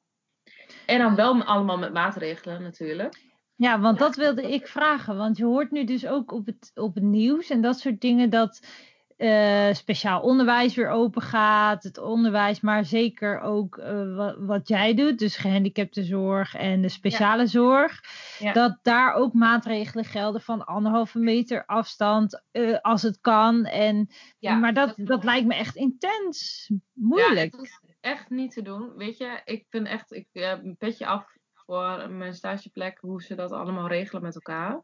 En 0.87 0.99
dan 0.99 1.15
wel 1.15 1.43
allemaal 1.43 1.79
met 1.79 1.93
maatregelen 1.93 2.63
natuurlijk. 2.63 3.31
Ja, 3.57 3.81
want 3.81 3.99
dat 3.99 4.17
wilde 4.17 4.53
ik 4.53 4.67
vragen. 4.67 5.17
Want 5.17 5.37
je 5.37 5.45
hoort 5.45 5.71
nu 5.71 5.85
dus 5.85 6.07
ook 6.07 6.33
op 6.33 6.47
het, 6.47 6.71
op 6.75 6.95
het 6.95 7.05
nieuws 7.05 7.51
en 7.51 7.61
dat 7.61 7.79
soort 7.79 8.01
dingen 8.01 8.31
dat 8.31 8.67
eh, 9.17 9.73
speciaal 9.73 10.21
onderwijs 10.21 10.75
weer 10.75 10.89
open 10.89 11.23
gaat. 11.23 11.83
Het 11.83 11.99
onderwijs, 11.99 12.61
maar 12.61 12.85
zeker 12.85 13.41
ook 13.41 13.79
eh, 13.79 14.17
wat, 14.17 14.37
wat, 14.39 14.69
jij 14.69 14.95
doet, 14.95 15.19
dus 15.19 15.37
gehandicaptenzorg 15.37 16.55
en 16.55 16.83
de 16.83 16.89
speciale 16.89 17.47
zorg. 17.47 18.01
Ja. 18.39 18.53
Dat 18.53 18.79
daar 18.83 19.15
ook 19.15 19.33
maatregelen 19.33 20.05
gelden 20.05 20.41
van 20.41 20.65
anderhalve 20.65 21.19
meter 21.19 21.67
afstand 21.67 22.43
uh, 22.53 22.79
als 22.81 23.03
het 23.03 23.21
kan. 23.21 23.65
En, 23.65 24.09
ja, 24.39 24.55
maar 24.55 24.75
dat, 24.75 24.95
dat, 24.97 25.25
lijkt 25.25 25.47
me 25.47 25.55
echt 25.55 25.77
intens 25.77 26.71
moeilijk. 26.93 27.53
Ja, 27.53 27.59
het 27.59 27.67
is 27.67 27.81
echt 28.01 28.31
niet 28.31 28.53
te 28.53 28.63
doen. 28.63 28.97
Weet 28.97 29.19
je, 29.19 29.41
ik 29.45 29.67
vind 29.69 29.87
echt, 29.87 30.13
ik 30.13 30.29
heb 30.33 30.65
een 30.65 30.77
petje 30.77 31.07
af 31.07 31.37
voor 31.53 32.11
mijn 32.11 32.35
stageplek, 32.35 32.99
hoe 33.01 33.23
ze 33.23 33.35
dat 33.35 33.53
allemaal 33.53 33.89
regelen 33.89 34.23
met 34.23 34.35
elkaar. 34.35 34.83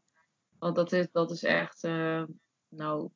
Want 0.59 0.75
dat 0.75 0.91
is, 0.91 1.11
dat 1.11 1.31
is 1.31 1.43
echt, 1.43 1.87
nou, 2.69 3.09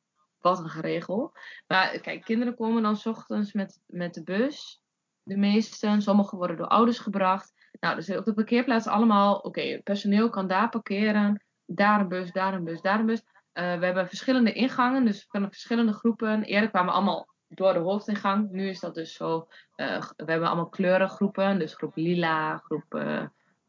wat 0.44 0.58
een 0.58 0.68
geregel. 0.68 1.32
Maar 1.66 1.98
kijk, 2.00 2.24
kinderen 2.24 2.56
komen 2.56 2.82
dan 2.82 2.96
s 2.96 3.06
ochtends 3.06 3.52
met, 3.52 3.80
met 3.86 4.14
de 4.14 4.22
bus. 4.22 4.80
De 5.22 5.36
meesten, 5.36 6.02
sommigen 6.02 6.38
worden 6.38 6.56
door 6.56 6.66
ouders 6.66 6.98
gebracht. 6.98 7.52
Nou, 7.80 7.94
dus 7.94 8.16
op 8.16 8.24
de 8.24 8.34
parkeerplaats 8.34 8.86
allemaal, 8.86 9.36
oké, 9.36 9.80
personeel 9.82 10.30
kan 10.30 10.46
daar 10.46 10.68
parkeren. 10.68 11.44
Daar 11.66 12.00
een 12.00 12.08
bus, 12.08 12.32
daar 12.32 12.54
een 12.54 12.64
bus, 12.64 12.80
daar 12.80 13.00
een 13.00 13.06
bus. 13.06 13.20
Uh, 13.20 13.78
we 13.78 13.84
hebben 13.84 14.08
verschillende 14.08 14.52
ingangen, 14.52 15.04
dus 15.04 15.26
van 15.28 15.48
verschillende 15.48 15.92
groepen. 15.92 16.42
Eerder 16.42 16.70
kwamen 16.70 16.88
we 16.88 16.94
allemaal 16.94 17.28
door 17.48 17.72
de 17.72 17.78
hoofdingang. 17.78 18.50
Nu 18.50 18.68
is 18.68 18.80
dat 18.80 18.94
dus 18.94 19.14
zo. 19.14 19.46
Uh, 19.76 20.02
we 20.16 20.30
hebben 20.30 20.48
allemaal 20.48 20.68
kleurengroepen. 20.68 21.58
Dus 21.58 21.74
groep 21.74 21.96
lila, 21.96 22.56
groep 22.56 22.84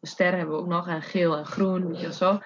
sterren 0.01 0.37
hebben 0.37 0.55
we 0.55 0.61
ook 0.61 0.67
nog. 0.67 0.87
En 0.87 1.01
geel 1.01 1.37
en 1.37 1.45
groen, 1.45 1.87
weet 1.87 2.15
zo. 2.15 2.39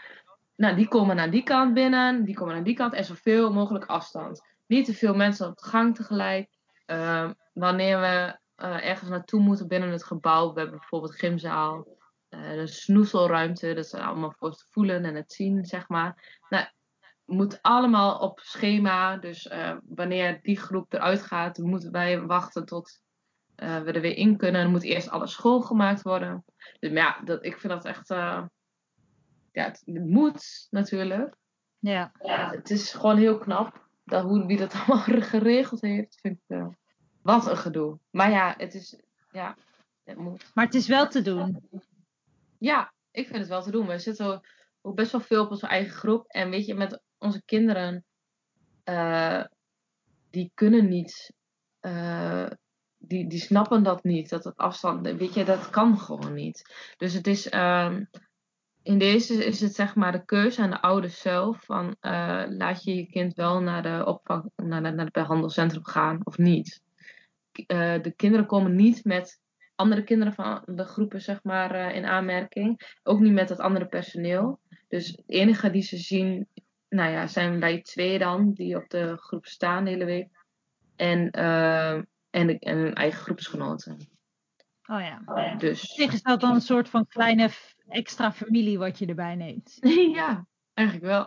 Nou, 0.60 0.76
die 0.76 0.88
komen 0.88 1.16
naar 1.16 1.32
die 1.32 1.44
kant 1.44 1.74
binnen, 1.74 2.24
die 2.26 2.36
komen 2.36 2.54
naar 2.54 2.64
die 2.64 2.74
kant 2.74 2.94
en 2.94 3.06
zoveel 3.06 3.54
mogelijk 3.54 3.86
afstand. 3.86 4.42
Niet 4.68 4.86
te 4.86 4.94
veel 4.94 5.16
mensen 5.16 5.48
op 5.48 5.58
de 5.58 5.66
gang 5.66 5.96
tegelijk. 5.96 6.50
Uh, 6.88 7.30
wanneer 7.54 8.00
we 8.00 8.40
uh, 8.58 8.88
ergens 8.88 9.10
naartoe 9.10 9.42
moeten 9.42 9.68
binnen 9.68 9.92
het 9.92 10.04
gebouw, 10.04 10.54
we 10.54 10.60
hebben 10.60 10.80
bijvoorbeeld 10.80 11.16
gymzaal, 11.16 11.88
uh, 12.30 12.66
snoezelruimte, 12.66 13.74
dat 13.74 13.86
is 13.86 13.94
allemaal 13.94 14.32
voor 14.38 14.50
het 14.50 14.68
voelen 14.72 15.06
en 15.06 15.16
het 15.16 15.34
zien, 15.34 15.66
zeg 15.66 15.88
maar. 15.88 16.40
Nou, 16.50 16.66
moet 17.26 17.62
allemaal 17.62 18.18
op 18.20 18.40
schema, 18.40 19.18
dus 19.18 19.48
eh, 19.48 19.78
wanneer 19.84 20.40
die 20.42 20.60
groep 20.60 20.94
eruit 20.94 21.22
gaat, 21.22 21.58
moeten 21.58 21.92
wij 21.92 22.22
wachten 22.22 22.66
tot 22.66 23.02
we 23.56 23.92
er 23.92 24.02
weer 24.02 24.16
in 24.18 24.38
kunnen. 24.38 24.62
Dan 24.62 24.72
moet 24.72 24.84
eerst 24.84 25.10
alles 25.10 25.32
schoongemaakt 25.32 26.02
worden. 26.02 26.46
Dus 26.80 26.92
ja, 26.92 27.22
dat, 27.24 27.46
ik 27.46 27.60
vind 27.60 27.74
dat 27.74 27.86
echt 27.86 28.10
ja, 29.52 29.64
het, 29.64 29.82
moet 29.86 30.68
natuurlijk. 30.70 31.36
Ja. 31.80 32.12
ja. 32.22 32.50
Het 32.50 32.70
is 32.70 32.92
gewoon 32.92 33.18
heel 33.18 33.38
knap 33.38 33.88
dat 34.04 34.24
hoe, 34.24 34.46
wie 34.46 34.58
dat 34.58 34.74
allemaal 34.88 35.22
geregeld 35.22 35.82
heeft. 35.82 36.20
Vind 36.22 36.40
ik, 36.48 36.58
uh, 36.58 36.68
wat 37.22 37.48
een 37.48 37.58
gedoe. 37.58 38.00
Maar 38.12 38.30
ja, 38.30 38.54
het 38.58 38.74
is. 38.74 39.00
Ja, 39.32 39.58
het 40.04 40.18
moet. 40.18 40.52
Maar 40.54 40.66
het 40.66 40.76
is 40.76 40.88
wel 40.88 41.08
te 41.08 41.22
doen. 41.22 41.70
Ja, 42.58 42.94
ik 43.12 43.28
vind 43.28 43.40
het 43.40 43.48
wel 43.48 43.62
te 43.62 43.72
doen. 43.72 43.88
We 43.88 44.00
zitten 44.00 44.42
ook 44.82 44.96
best 44.96 45.12
wel 45.12 45.22
veel 45.22 45.44
op 45.44 45.50
onze 45.50 45.68
eigen 45.68 45.94
groep. 45.94 46.28
En 46.28 46.50
weet 46.50 46.66
je, 46.66 46.74
met 46.74 47.02
onze 47.18 47.44
kinderen. 47.46 48.06
Uh, 48.86 49.44
die 50.30 50.52
kunnen 50.54 50.88
niet. 50.88 51.34
Uh, 51.82 52.48
die, 52.98 53.28
die 53.30 53.40
snappen 53.40 53.84
dat 53.84 54.04
niet. 54.04 54.30
Dat 54.30 54.44
het 54.44 54.58
afstand. 54.58 55.02
Weet 55.02 55.34
je, 55.34 55.44
dat 55.44 55.70
kan 55.70 56.00
gewoon 56.00 56.34
niet. 56.34 56.74
Dus 56.98 57.14
het 57.14 57.28
is. 57.28 57.52
Uh, 57.52 58.00
in 58.84 58.98
deze 58.98 59.46
is 59.46 59.62
het 59.62 59.76
zeg 59.76 59.96
maar 59.96 60.12
de 60.12 60.26
keuze 60.26 60.62
aan 60.62 60.70
de 60.70 60.82
ouders 60.82 61.22
zelf 61.22 61.64
van 61.66 61.96
uh, 62.02 62.44
laat 62.48 62.84
je 62.84 62.96
je 62.96 63.06
kind 63.06 63.34
wel 63.34 63.62
naar 63.62 63.84
de 63.84 64.06
opvang, 64.06 64.52
naar, 64.56 64.84
de, 64.84 64.90
naar 64.90 65.06
het 65.06 65.14
behandelcentrum 65.14 65.86
gaan 65.86 66.20
of 66.24 66.38
niet. 66.38 66.82
Uh, 67.68 68.02
de 68.02 68.14
kinderen 68.16 68.46
komen 68.46 68.76
niet 68.76 69.04
met 69.04 69.42
andere 69.76 70.04
kinderen 70.04 70.34
van 70.34 70.62
de 70.66 70.84
groepen 70.84 71.22
zeg 71.22 71.44
maar 71.44 71.76
uh, 71.76 71.96
in 71.96 72.06
aanmerking, 72.06 72.98
ook 73.04 73.20
niet 73.20 73.34
met 73.34 73.50
het 73.50 73.60
andere 73.60 73.88
personeel. 73.88 74.60
Dus 74.88 75.08
het 75.08 75.24
enige 75.26 75.70
die 75.70 75.82
ze 75.82 75.98
zien, 75.98 76.48
nou 76.90 77.12
ja, 77.12 77.28
zijn 77.28 77.60
wij 77.60 77.82
twee 77.82 78.20
dan 78.20 78.54
die 78.54 78.76
op 78.76 78.90
de 78.90 79.18
groep 79.18 79.46
staan 79.46 79.84
de 79.84 79.90
hele 79.90 80.06
week 80.06 80.28
en 80.96 81.32
en, 82.30 82.48
de, 82.48 82.60
en 82.60 82.78
hun 82.78 82.94
eigen 82.94 83.20
groepsgenoten. 83.20 83.98
Oh 84.86 85.02
ja. 85.02 85.56
Dus. 85.56 85.96
Is 85.96 86.22
dat 86.22 86.40
dan 86.40 86.54
een 86.54 86.62
soort 86.62 86.90
van 86.90 87.08
kleine 87.08 87.50
extra 87.90 88.32
familie 88.32 88.78
wat 88.78 89.00
je 89.00 89.06
erbij 89.06 89.36
neemt. 89.36 89.78
ja, 90.16 90.48
eigenlijk 90.74 91.08
wel. 91.08 91.26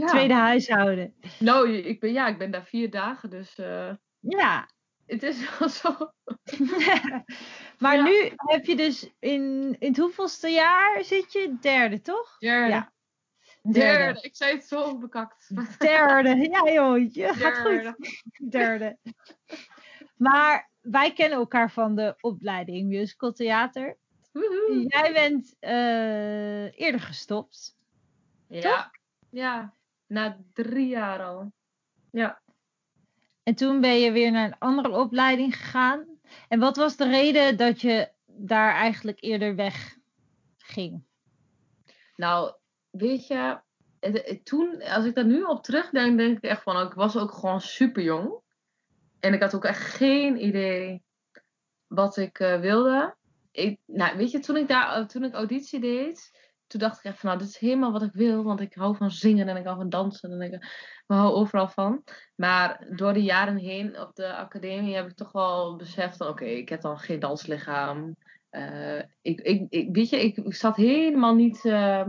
Tweede 0.08 0.34
huishouden. 0.34 1.14
Nou, 1.38 1.72
ik 1.72 2.00
ben, 2.00 2.12
ja, 2.12 2.28
ik 2.28 2.38
ben 2.38 2.50
daar 2.50 2.64
vier 2.64 2.90
dagen, 2.90 3.30
dus... 3.30 3.58
Uh, 3.58 3.92
ja. 4.20 4.68
Het 5.06 5.22
is 5.22 5.58
wel 5.58 5.68
zo. 5.68 5.96
maar 7.78 8.02
nu 8.02 8.32
heb 8.34 8.64
je 8.64 8.76
dus 8.76 9.10
in, 9.18 9.76
in 9.78 9.88
het 9.88 9.96
hoeveelste 9.96 10.48
jaar 10.48 11.04
zit 11.04 11.32
je? 11.32 11.56
Derde, 11.60 12.00
toch? 12.00 12.38
Derde. 12.38 12.68
Ja. 12.68 12.92
Derde. 13.62 13.80
Derde. 13.80 14.20
Ik 14.20 14.36
zei 14.36 14.54
het 14.54 14.64
zo 14.64 14.98
bekakt. 14.98 15.50
Derde. 15.78 16.36
Ja 16.36 16.72
joh, 16.72 17.12
je 17.12 17.34
gaat 17.34 17.58
goed. 17.58 17.94
Derde. 18.50 18.98
Maar 20.16 20.70
wij 20.80 21.12
kennen 21.12 21.38
elkaar 21.38 21.70
van 21.70 21.94
de 21.94 22.14
opleiding 22.20 22.88
musical 22.88 23.32
theater. 23.32 23.98
Jij 24.88 25.12
bent 25.12 25.56
uh, 25.60 26.80
eerder 26.80 27.00
gestopt. 27.00 27.76
Ja. 28.48 28.60
Toch? 28.60 28.90
Ja, 29.30 29.74
na 30.06 30.38
drie 30.52 30.88
jaar 30.88 31.22
al. 31.22 31.52
Ja. 32.10 32.42
En 33.42 33.54
toen 33.54 33.80
ben 33.80 33.98
je 33.98 34.12
weer 34.12 34.30
naar 34.30 34.46
een 34.46 34.58
andere 34.58 34.90
opleiding 34.90 35.56
gegaan. 35.56 36.06
En 36.48 36.58
wat 36.58 36.76
was 36.76 36.96
de 36.96 37.08
reden 37.08 37.56
dat 37.56 37.80
je 37.80 38.10
daar 38.26 38.74
eigenlijk 38.74 39.22
eerder 39.22 39.54
weg 39.54 39.96
ging? 40.56 41.04
Nou, 42.16 42.54
weet 42.90 43.26
je, 43.26 43.60
toen, 44.42 44.82
als 44.82 45.04
ik 45.04 45.14
daar 45.14 45.24
nu 45.24 45.42
op 45.42 45.62
terugdenk, 45.62 46.18
denk 46.18 46.36
ik 46.36 46.42
echt 46.42 46.62
van, 46.62 46.86
ik 46.86 46.92
was 46.92 47.16
ook 47.16 47.32
gewoon 47.32 47.60
super 47.60 48.02
jong. 48.02 48.40
En 49.20 49.34
ik 49.34 49.40
had 49.40 49.54
ook 49.54 49.64
echt 49.64 49.94
geen 49.94 50.44
idee 50.44 51.02
wat 51.86 52.16
ik 52.16 52.38
uh, 52.38 52.60
wilde 52.60 53.16
nou, 53.86 54.16
weet 54.16 54.30
je, 54.30 54.38
toen 54.38 54.56
ik 54.56 54.68
daar, 54.68 54.92
eh, 54.92 55.06
toen 55.06 55.24
ik 55.24 55.34
auditie 55.34 55.80
deed, 55.80 56.40
toen 56.66 56.80
dacht 56.80 56.98
ik 56.98 57.04
echt 57.04 57.18
van, 57.18 57.28
nou, 57.28 57.40
dit 57.40 57.48
is 57.48 57.58
helemaal 57.58 57.92
wat 57.92 58.02
ik 58.02 58.12
wil, 58.12 58.44
want 58.44 58.60
ik 58.60 58.74
hou 58.74 58.96
van 58.96 59.10
zingen 59.10 59.48
en 59.48 59.56
ik 59.56 59.64
hou 59.64 59.76
van 59.76 59.88
dansen 59.88 60.32
en 60.32 60.52
ik, 60.52 60.64
hou 61.06 61.34
overal 61.34 61.68
van. 61.68 62.04
Maar 62.34 62.86
door 62.90 63.12
de 63.12 63.22
jaren 63.22 63.56
heen 63.56 64.00
op 64.00 64.14
de 64.14 64.34
academie 64.34 64.94
heb 64.94 65.08
ik 65.08 65.16
toch 65.16 65.32
wel 65.32 65.76
beseft 65.76 66.16
van, 66.16 66.28
oké, 66.28 66.44
ik 66.44 66.68
heb 66.68 66.80
dan 66.80 66.98
geen 66.98 67.20
danslichaam. 67.20 68.16
Uh, 68.50 69.02
ik, 69.22 69.40
ik, 69.40 69.88
weet 69.94 70.08
je, 70.08 70.22
ik 70.22 70.54
zat 70.54 70.76
helemaal 70.76 71.34
niet 71.34 71.64
uh, 71.64 72.08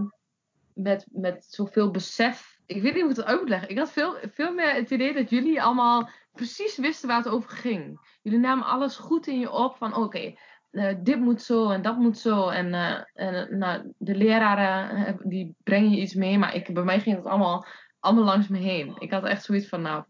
met, 0.73 1.05
met 1.11 1.45
zoveel 1.49 1.91
besef. 1.91 2.59
Ik 2.65 2.81
weet 2.81 2.93
niet 2.93 3.01
hoe 3.01 3.11
ik 3.11 3.17
het 3.17 3.25
uit 3.25 3.39
moet 3.39 3.49
leggen. 3.49 3.69
Ik 3.69 3.77
had 3.77 3.91
veel, 3.91 4.17
veel 4.33 4.53
meer 4.53 4.73
het 4.73 4.91
idee 4.91 5.13
dat 5.13 5.29
jullie 5.29 5.61
allemaal 5.61 6.09
precies 6.31 6.77
wisten 6.77 7.07
waar 7.07 7.17
het 7.17 7.27
over 7.27 7.49
ging. 7.49 7.99
Jullie 8.21 8.39
namen 8.39 8.65
alles 8.65 8.95
goed 8.95 9.27
in 9.27 9.39
je 9.39 9.51
op 9.51 9.75
van, 9.75 9.95
oké, 9.95 10.35
uh, 10.73 10.93
dit 10.99 11.19
moet 11.19 11.41
zo 11.41 11.69
en 11.69 11.81
dat 11.81 11.97
moet 11.97 12.17
zo. 12.17 12.49
En, 12.49 12.67
uh, 12.67 12.99
en 13.13 13.57
nou, 13.57 13.93
de 13.97 14.15
leraren 14.15 15.17
die 15.23 15.55
brengen 15.63 15.91
je 15.91 16.01
iets 16.01 16.13
mee, 16.13 16.37
maar 16.37 16.55
ik, 16.55 16.73
bij 16.73 16.83
mij 16.83 16.99
ging 16.99 17.15
het 17.15 17.25
allemaal, 17.25 17.65
allemaal 17.99 18.23
langs 18.23 18.47
me 18.47 18.57
heen. 18.57 18.95
Ik 18.99 19.11
had 19.11 19.23
echt 19.23 19.43
zoiets 19.43 19.67
van, 19.67 19.81
nou, 19.81 20.03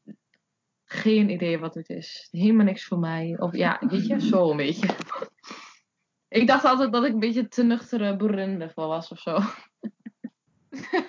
geen 0.85 1.29
idee 1.29 1.59
wat 1.59 1.75
het 1.75 1.89
is. 1.89 2.27
Helemaal 2.31 2.65
niks 2.65 2.85
voor 2.85 2.99
mij. 2.99 3.35
Of 3.39 3.55
ja, 3.55 3.81
weet 3.87 4.07
je, 4.07 4.21
zo 4.21 4.51
een 4.51 4.57
beetje. 4.57 4.87
ik 6.27 6.47
dacht 6.47 6.65
altijd 6.65 6.91
dat 6.91 7.03
ik 7.03 7.13
een 7.13 7.19
beetje 7.19 7.47
te 7.47 7.63
nuchtere 7.63 8.15
boerin 8.15 8.61
ervoor 8.61 8.87
was 8.87 9.11
of 9.11 9.19
zo. 9.19 9.39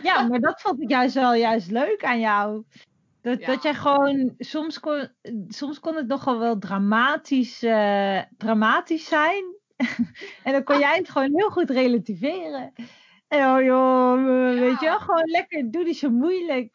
ja, 0.02 0.22
maar 0.28 0.40
dat 0.40 0.60
vond 0.60 0.82
ik 0.82 0.90
juist 0.90 1.14
wel 1.14 1.34
juist 1.34 1.70
leuk 1.70 2.04
aan 2.04 2.20
jou. 2.20 2.64
Dat, 3.24 3.44
dat 3.44 3.62
jij 3.62 3.74
gewoon, 3.74 4.34
soms 4.38 4.80
kon, 4.80 5.08
soms 5.48 5.80
kon 5.80 5.96
het 5.96 6.06
nogal 6.06 6.38
wel 6.38 6.58
dramatisch, 6.58 7.62
uh, 7.62 8.22
dramatisch 8.36 9.06
zijn. 9.06 9.44
en 10.44 10.52
dan 10.52 10.64
kon 10.64 10.78
jij 10.78 10.96
het 10.96 11.10
gewoon 11.10 11.32
heel 11.34 11.50
goed 11.50 11.70
relativeren. 11.70 12.72
En 13.28 13.46
oh 13.46 13.62
joh, 13.62 14.58
weet 14.60 14.80
je 14.80 14.86
wel, 14.86 15.00
gewoon 15.00 15.30
lekker, 15.30 15.70
doe 15.70 15.84
niet 15.84 15.98
zo 15.98 16.10
moeilijk. 16.10 16.74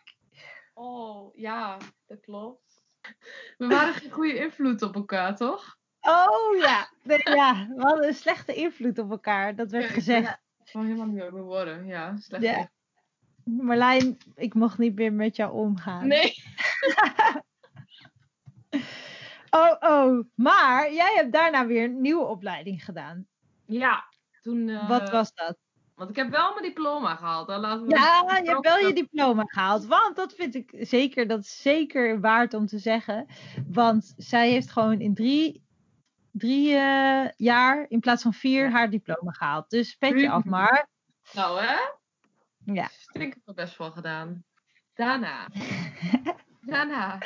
Oh, 0.74 1.36
ja, 1.36 1.78
dat 2.08 2.20
klopt. 2.20 2.84
We 3.58 3.68
waren 3.68 3.94
geen 3.94 4.12
goede 4.12 4.38
invloed 4.38 4.82
op 4.82 4.96
elkaar, 4.96 5.36
toch? 5.36 5.78
Oh 6.02 6.58
ja, 6.58 6.90
nee, 7.04 7.22
ja, 7.24 7.68
we 7.76 7.82
hadden 7.82 8.08
een 8.08 8.14
slechte 8.14 8.54
invloed 8.54 9.00
op 9.00 9.12
elkaar, 9.12 9.56
dat 9.56 9.72
werd 9.72 9.90
gezegd. 9.90 10.42
Gewoon 10.64 10.86
helemaal 10.86 11.08
niet 11.08 11.16
meer 11.16 11.44
worden, 11.44 11.86
ja, 11.86 12.18
slechte 12.18 12.48
ja. 12.48 12.70
Marlijn, 13.58 14.18
ik 14.36 14.54
mocht 14.54 14.78
niet 14.78 14.96
meer 14.96 15.14
met 15.14 15.36
jou 15.36 15.54
omgaan. 15.54 16.08
Nee. 16.08 16.34
oh, 19.50 19.76
oh. 19.80 20.24
Maar 20.36 20.94
jij 20.94 21.14
hebt 21.16 21.32
daarna 21.32 21.66
weer 21.66 21.84
een 21.84 22.02
nieuwe 22.02 22.26
opleiding 22.26 22.86
gedaan. 22.86 23.28
Ja. 23.66 24.04
Toen, 24.42 24.68
uh, 24.68 24.90
Wat 24.90 25.10
was 25.10 25.34
dat? 25.34 25.58
Want 25.96 26.10
ik 26.12 26.16
heb 26.16 26.30
wel 26.30 26.54
mijn 26.54 26.66
diploma 26.66 27.16
gehaald. 27.16 27.48
Laten 27.48 27.86
we 27.86 27.90
ja, 27.90 28.40
je 28.44 28.50
hebt 28.50 28.66
wel 28.66 28.78
je 28.78 28.94
diploma 28.94 29.44
gehaald. 29.46 29.86
Want 29.86 30.16
dat 30.16 30.34
vind 30.34 30.56
ik 30.56 30.76
zeker, 30.80 31.28
dat 31.28 31.40
is 31.40 31.62
zeker 31.62 32.20
waard 32.20 32.54
om 32.54 32.66
te 32.66 32.80
zeggen. 32.80 33.26
Want 33.68 34.14
zij 34.18 34.50
heeft 34.50 34.72
gewoon 34.72 35.00
in 35.00 35.14
drie, 35.14 35.64
drie 36.32 36.74
uh, 36.74 37.28
jaar 37.36 37.86
in 37.90 38.00
plaats 38.00 38.22
van 38.22 38.34
vier 38.34 38.72
haar 38.72 38.90
diploma 38.90 39.32
gehaald. 39.32 39.70
Dus 39.70 39.96
petje 39.96 40.30
af 40.30 40.44
maar. 40.44 40.88
Nou 41.34 41.62
hè? 41.62 41.78
Ja. 42.74 42.90
Ik 43.12 43.34
heb 43.34 43.38
er 43.46 43.54
best 43.54 43.78
wel 43.78 43.92
gedaan. 43.92 44.44
Daarna. 44.94 45.48
Daarna 46.62 47.20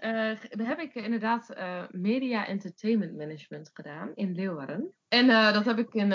uh, 0.00 0.66
heb 0.66 0.78
ik 0.78 0.94
inderdaad 0.94 1.50
uh, 1.56 1.82
Media 1.90 2.46
Entertainment 2.46 3.16
Management 3.16 3.70
gedaan 3.74 4.14
in 4.14 4.34
Leeuwarden. 4.34 4.94
En 5.08 5.26
uh, 5.26 5.52
dat 5.52 5.64
heb 5.64 5.78
ik 5.78 5.94
in 5.94 6.14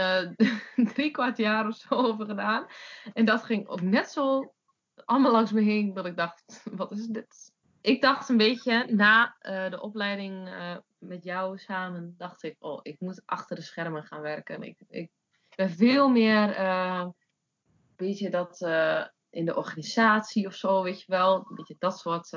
drie 0.93 1.11
kwart 1.11 1.37
jaar 1.37 1.67
of 1.67 1.75
zo 1.75 1.95
over 1.95 2.25
gedaan. 2.25 2.65
En 3.13 3.25
dat 3.25 3.43
ging 3.43 3.67
ook 3.67 3.81
net 3.81 4.09
zo 4.09 4.53
allemaal 5.05 5.31
langs 5.31 5.51
me 5.51 5.61
heen 5.61 5.93
dat 5.93 6.05
ik 6.05 6.17
dacht, 6.17 6.63
wat 6.75 6.91
is 6.91 7.05
dit? 7.05 7.51
Ik 7.81 8.01
dacht 8.01 8.29
een 8.29 8.37
beetje 8.37 8.85
na 8.89 9.35
de 9.69 9.81
opleiding 9.81 10.49
met 10.97 11.23
jou 11.23 11.57
samen, 11.57 12.15
dacht 12.17 12.43
ik, 12.43 12.55
oh, 12.59 12.79
ik 12.81 12.99
moet 12.99 13.21
achter 13.25 13.55
de 13.55 13.61
schermen 13.61 14.03
gaan 14.03 14.21
werken. 14.21 14.61
Ik, 14.61 14.79
ik 14.87 15.11
ben 15.55 15.69
veel 15.69 16.09
meer, 16.09 16.55
weet 17.95 18.17
je, 18.17 18.29
dat 18.29 18.61
in 19.29 19.45
de 19.45 19.55
organisatie 19.55 20.47
of 20.47 20.53
zo, 20.53 20.83
weet 20.83 20.99
je 20.99 21.11
wel. 21.11 21.35
Een 21.35 21.55
beetje 21.55 21.75
dat 21.79 21.99
soort 21.99 22.29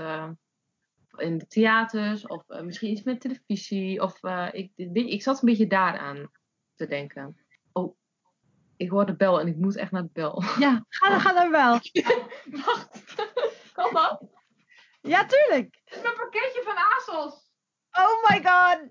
in 1.16 1.38
de 1.38 1.46
theaters 1.46 2.26
of 2.26 2.42
uh, 2.48 2.60
misschien 2.60 2.90
iets 2.90 3.02
met 3.02 3.20
televisie. 3.20 4.02
Of 4.02 4.22
uh, 4.22 4.48
ik, 4.52 4.72
ik 4.92 5.22
zat 5.22 5.42
een 5.42 5.48
beetje 5.48 5.66
daaraan 5.66 6.30
te 6.74 6.86
denken. 6.86 7.46
Oh, 7.72 7.96
ik 8.76 8.90
hoor 8.90 9.06
de 9.06 9.16
bel 9.16 9.40
en 9.40 9.46
ik 9.46 9.56
moet 9.56 9.76
echt 9.76 9.90
naar 9.90 10.02
de 10.02 10.10
bel. 10.12 10.42
Ja, 10.58 10.84
ga, 10.88 11.18
ga 11.18 11.32
naar 11.32 11.44
de 11.44 11.50
bel. 11.50 12.02
Wacht, 12.64 13.14
kan 13.72 13.92
dat? 13.92 14.22
Ja, 15.00 15.26
tuurlijk. 15.26 15.80
Het 15.84 15.96
is 15.96 16.02
mijn 16.02 16.14
pakketje 16.14 16.62
van 16.62 16.76
ASOS. 16.76 17.50
Oh 17.90 18.30
my 18.30 18.42
god. 18.42 18.88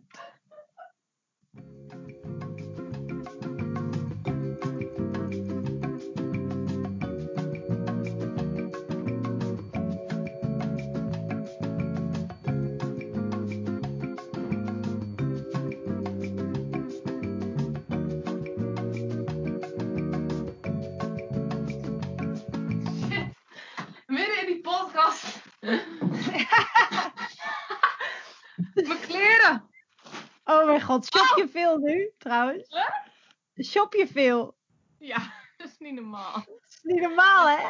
Je 31.36 31.48
veel 31.48 31.78
nu 31.78 32.12
trouwens? 32.18 32.70
Huh? 32.70 33.66
Shop 33.66 33.94
je 33.94 34.08
veel? 34.08 34.56
Ja, 35.00 35.18
dat 35.58 35.68
is 35.68 35.78
niet 35.78 35.94
normaal. 35.94 36.34
Dat 36.34 36.62
is 36.68 36.80
niet 36.82 37.02
normaal 37.02 37.48
hè? 37.48 37.70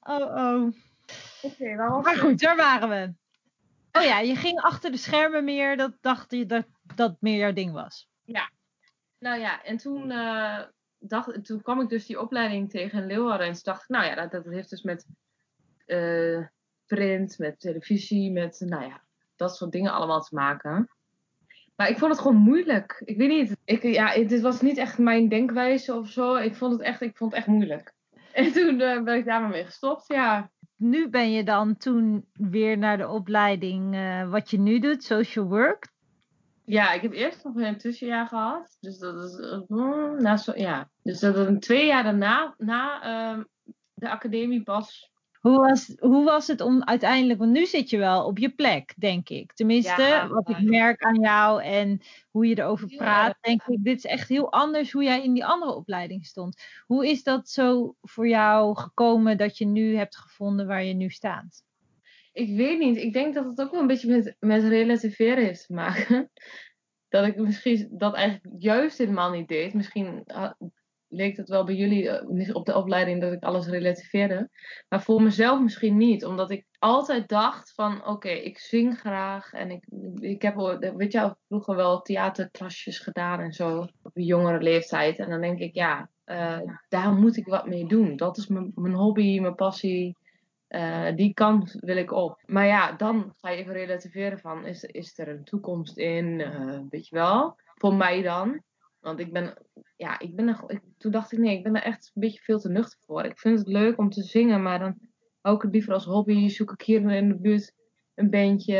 Oh 0.00 0.34
oh. 0.36 0.72
Oké, 1.42 1.54
okay, 1.62 2.02
maar 2.02 2.16
goed, 2.16 2.40
daar 2.40 2.56
waren 2.56 2.88
we. 2.88 3.14
Oh 3.98 4.04
ja, 4.04 4.18
je 4.18 4.36
ging 4.36 4.60
achter 4.60 4.90
de 4.90 4.96
schermen 4.96 5.44
meer, 5.44 5.76
dat 5.76 5.92
dacht 6.00 6.30
je 6.30 6.46
dat 6.46 6.66
dat 6.94 7.16
meer 7.20 7.38
jouw 7.38 7.52
ding 7.52 7.72
was. 7.72 8.08
Ja. 8.24 8.50
Nou 9.18 9.40
ja, 9.40 9.62
en 9.62 9.76
toen, 9.76 10.10
uh, 10.10 10.60
dacht, 10.98 11.44
toen 11.44 11.62
kwam 11.62 11.80
ik 11.80 11.88
dus 11.88 12.06
die 12.06 12.20
opleiding 12.20 12.70
tegen 12.70 12.98
in 12.98 13.06
Leeuwarden. 13.06 13.46
En 13.46 13.52
toen 13.52 13.62
dacht 13.62 13.82
ik, 13.82 13.88
nou 13.88 14.04
ja, 14.04 14.14
dat, 14.14 14.30
dat 14.30 14.44
heeft 14.44 14.70
dus 14.70 14.82
met 14.82 15.06
uh, 15.86 16.46
print, 16.86 17.38
met 17.38 17.60
televisie, 17.60 18.32
met 18.32 18.60
nou 18.60 18.84
ja, 18.84 19.04
dat 19.36 19.56
soort 19.56 19.72
dingen 19.72 19.92
allemaal 19.92 20.20
te 20.22 20.34
maken. 20.34 20.88
Maar 21.76 21.88
ik 21.88 21.98
vond 21.98 22.12
het 22.12 22.20
gewoon 22.20 22.36
moeilijk. 22.36 23.02
Ik 23.04 23.16
weet 23.16 23.28
niet. 23.28 23.56
Ik, 23.64 23.82
ja, 23.82 24.14
dit 24.14 24.40
was 24.40 24.60
niet 24.60 24.76
echt 24.76 24.98
mijn 24.98 25.28
denkwijze 25.28 25.94
of 25.94 26.08
zo. 26.08 26.34
Ik 26.34 26.54
vond 26.54 26.72
het 26.72 26.80
echt, 26.80 27.00
ik 27.00 27.16
vond 27.16 27.30
het 27.30 27.40
echt 27.40 27.48
moeilijk. 27.48 27.92
En 28.32 28.52
toen 28.52 28.80
uh, 28.80 29.02
ben 29.02 29.16
ik 29.16 29.24
daar 29.24 29.40
maar 29.40 29.50
mee 29.50 29.64
gestopt, 29.64 30.04
ja. 30.06 30.50
Nu 30.76 31.08
ben 31.08 31.32
je 31.32 31.44
dan 31.44 31.76
toen 31.76 32.28
weer 32.32 32.78
naar 32.78 32.96
de 32.96 33.08
opleiding 33.08 33.94
uh, 33.94 34.30
wat 34.30 34.50
je 34.50 34.58
nu 34.58 34.78
doet, 34.78 35.04
social 35.04 35.44
work. 35.44 35.92
Ja, 36.64 36.92
ik 36.92 37.02
heb 37.02 37.12
eerst 37.12 37.44
nog 37.44 37.56
een 37.56 37.78
tussenjaar 37.78 38.26
gehad. 38.26 38.76
Dus 38.80 38.98
dat 38.98 39.24
is, 39.24 39.38
uh, 39.68 40.10
na 40.18 40.36
zo, 40.36 40.52
ja. 40.54 40.90
Dus 41.02 41.20
dat 41.20 41.36
een 41.36 41.60
twee 41.60 41.86
jaar 41.86 42.02
daarna, 42.02 42.54
na 42.58 43.02
ehm, 43.02 43.42
de 43.94 44.10
academie 44.10 44.62
pas 44.62 45.12
hoe 45.44 45.58
was, 45.58 45.92
hoe 45.98 46.24
was 46.24 46.46
het 46.46 46.60
om 46.60 46.84
uiteindelijk, 46.84 47.38
want 47.38 47.50
nu 47.50 47.66
zit 47.66 47.90
je 47.90 47.98
wel 47.98 48.24
op 48.24 48.38
je 48.38 48.50
plek, 48.50 48.94
denk 48.96 49.28
ik. 49.28 49.52
Tenminste, 49.52 50.02
ja, 50.02 50.28
wat 50.28 50.48
ik 50.48 50.60
merk 50.60 51.02
aan 51.02 51.20
jou 51.20 51.62
en 51.62 52.00
hoe 52.30 52.46
je 52.46 52.58
erover 52.58 52.96
praat, 52.96 53.36
denk 53.40 53.62
ik, 53.66 53.84
dit 53.84 53.96
is 53.96 54.04
echt 54.04 54.28
heel 54.28 54.52
anders 54.52 54.92
hoe 54.92 55.02
jij 55.02 55.22
in 55.22 55.32
die 55.32 55.44
andere 55.44 55.74
opleiding 55.74 56.26
stond. 56.26 56.62
Hoe 56.86 57.08
is 57.08 57.22
dat 57.22 57.48
zo 57.48 57.96
voor 58.00 58.28
jou 58.28 58.76
gekomen 58.76 59.36
dat 59.36 59.58
je 59.58 59.66
nu 59.66 59.96
hebt 59.96 60.16
gevonden 60.16 60.66
waar 60.66 60.84
je 60.84 60.94
nu 60.94 61.10
staat? 61.10 61.62
Ik 62.32 62.56
weet 62.56 62.78
niet. 62.78 62.96
Ik 62.96 63.12
denk 63.12 63.34
dat 63.34 63.44
het 63.44 63.60
ook 63.60 63.70
wel 63.70 63.80
een 63.80 63.86
beetje 63.86 64.10
met, 64.10 64.36
met 64.38 64.62
relativeren 64.62 65.44
heeft 65.44 65.66
te 65.66 65.74
maken. 65.74 66.30
Dat 67.08 67.26
ik 67.26 67.36
misschien 67.36 67.88
dat 67.90 68.14
eigenlijk 68.14 68.54
juist 68.58 68.98
helemaal 68.98 69.30
niet 69.30 69.48
deed. 69.48 69.74
Misschien 69.74 70.24
leek 71.14 71.36
het 71.36 71.48
wel 71.48 71.64
bij 71.64 71.74
jullie 71.74 72.08
eh, 72.10 72.54
op 72.54 72.66
de 72.66 72.76
opleiding 72.76 73.20
dat 73.20 73.32
ik 73.32 73.42
alles 73.42 73.66
relativeerde. 73.66 74.50
Maar 74.88 75.02
voor 75.02 75.22
mezelf 75.22 75.60
misschien 75.60 75.96
niet. 75.96 76.24
Omdat 76.24 76.50
ik 76.50 76.66
altijd 76.78 77.28
dacht 77.28 77.74
van 77.74 78.06
oké, 78.06 78.28
ik 78.28 78.58
zing 78.58 78.98
graag. 78.98 79.52
En 79.52 79.70
ik, 79.70 79.84
ik 80.20 80.42
heb 80.42 80.56
weet 80.96 81.12
je 81.12 81.36
vroeger 81.48 81.76
wel 81.76 82.02
theaterklasjes 82.02 82.98
gedaan 82.98 83.40
en 83.40 83.52
zo. 83.52 83.78
Op 84.02 84.10
een 84.16 84.24
jongere 84.24 84.60
leeftijd. 84.60 85.18
En 85.18 85.30
dan 85.30 85.40
denk 85.40 85.58
ik 85.58 85.74
ja, 85.74 86.08
uh, 86.26 86.60
daar 86.88 87.12
moet 87.12 87.36
ik 87.36 87.46
wat 87.46 87.66
mee 87.66 87.86
doen. 87.86 88.16
Dat 88.16 88.36
is 88.36 88.46
mijn, 88.46 88.72
mijn 88.74 88.94
hobby, 88.94 89.40
mijn 89.40 89.54
passie. 89.54 90.16
Uh, 90.68 91.14
die 91.14 91.34
kant 91.34 91.76
wil 91.80 91.96
ik 91.96 92.12
op. 92.12 92.42
Maar 92.46 92.66
ja, 92.66 92.92
dan 92.92 93.34
ga 93.36 93.50
je 93.50 93.56
even 93.56 93.72
relativeren 93.72 94.38
van 94.38 94.66
is, 94.66 94.84
is 94.84 95.18
er 95.18 95.28
een 95.28 95.44
toekomst 95.44 95.96
in? 95.96 96.36
Weet 96.90 97.08
je 97.08 97.16
wel? 97.16 97.56
Voor 97.74 97.94
mij 97.94 98.22
dan. 98.22 98.62
Want 99.04 99.18
ik 99.18 99.32
ben, 99.32 99.54
ja, 99.96 100.18
ik 100.18 100.36
ben 100.36 100.48
er, 100.48 100.64
ik, 100.66 100.80
toen 100.98 101.12
dacht 101.12 101.32
ik 101.32 101.38
nee, 101.38 101.56
ik 101.56 101.62
ben 101.62 101.76
er 101.76 101.82
echt 101.82 102.10
een 102.14 102.20
beetje 102.20 102.42
veel 102.42 102.58
te 102.58 102.68
nuchter 102.68 102.98
voor. 103.06 103.24
Ik 103.24 103.38
vind 103.38 103.58
het 103.58 103.68
leuk 103.68 103.98
om 103.98 104.10
te 104.10 104.22
zingen, 104.22 104.62
maar 104.62 104.78
dan 104.78 104.98
hou 105.40 105.56
ik 105.56 105.62
het 105.62 105.72
liever 105.72 105.92
als 105.92 106.04
hobby. 106.04 106.48
Zoek 106.48 106.72
ik 106.72 106.82
hier 106.82 107.10
in 107.10 107.28
de 107.28 107.38
buurt 107.38 107.72
een 108.14 108.30
bandje, 108.30 108.78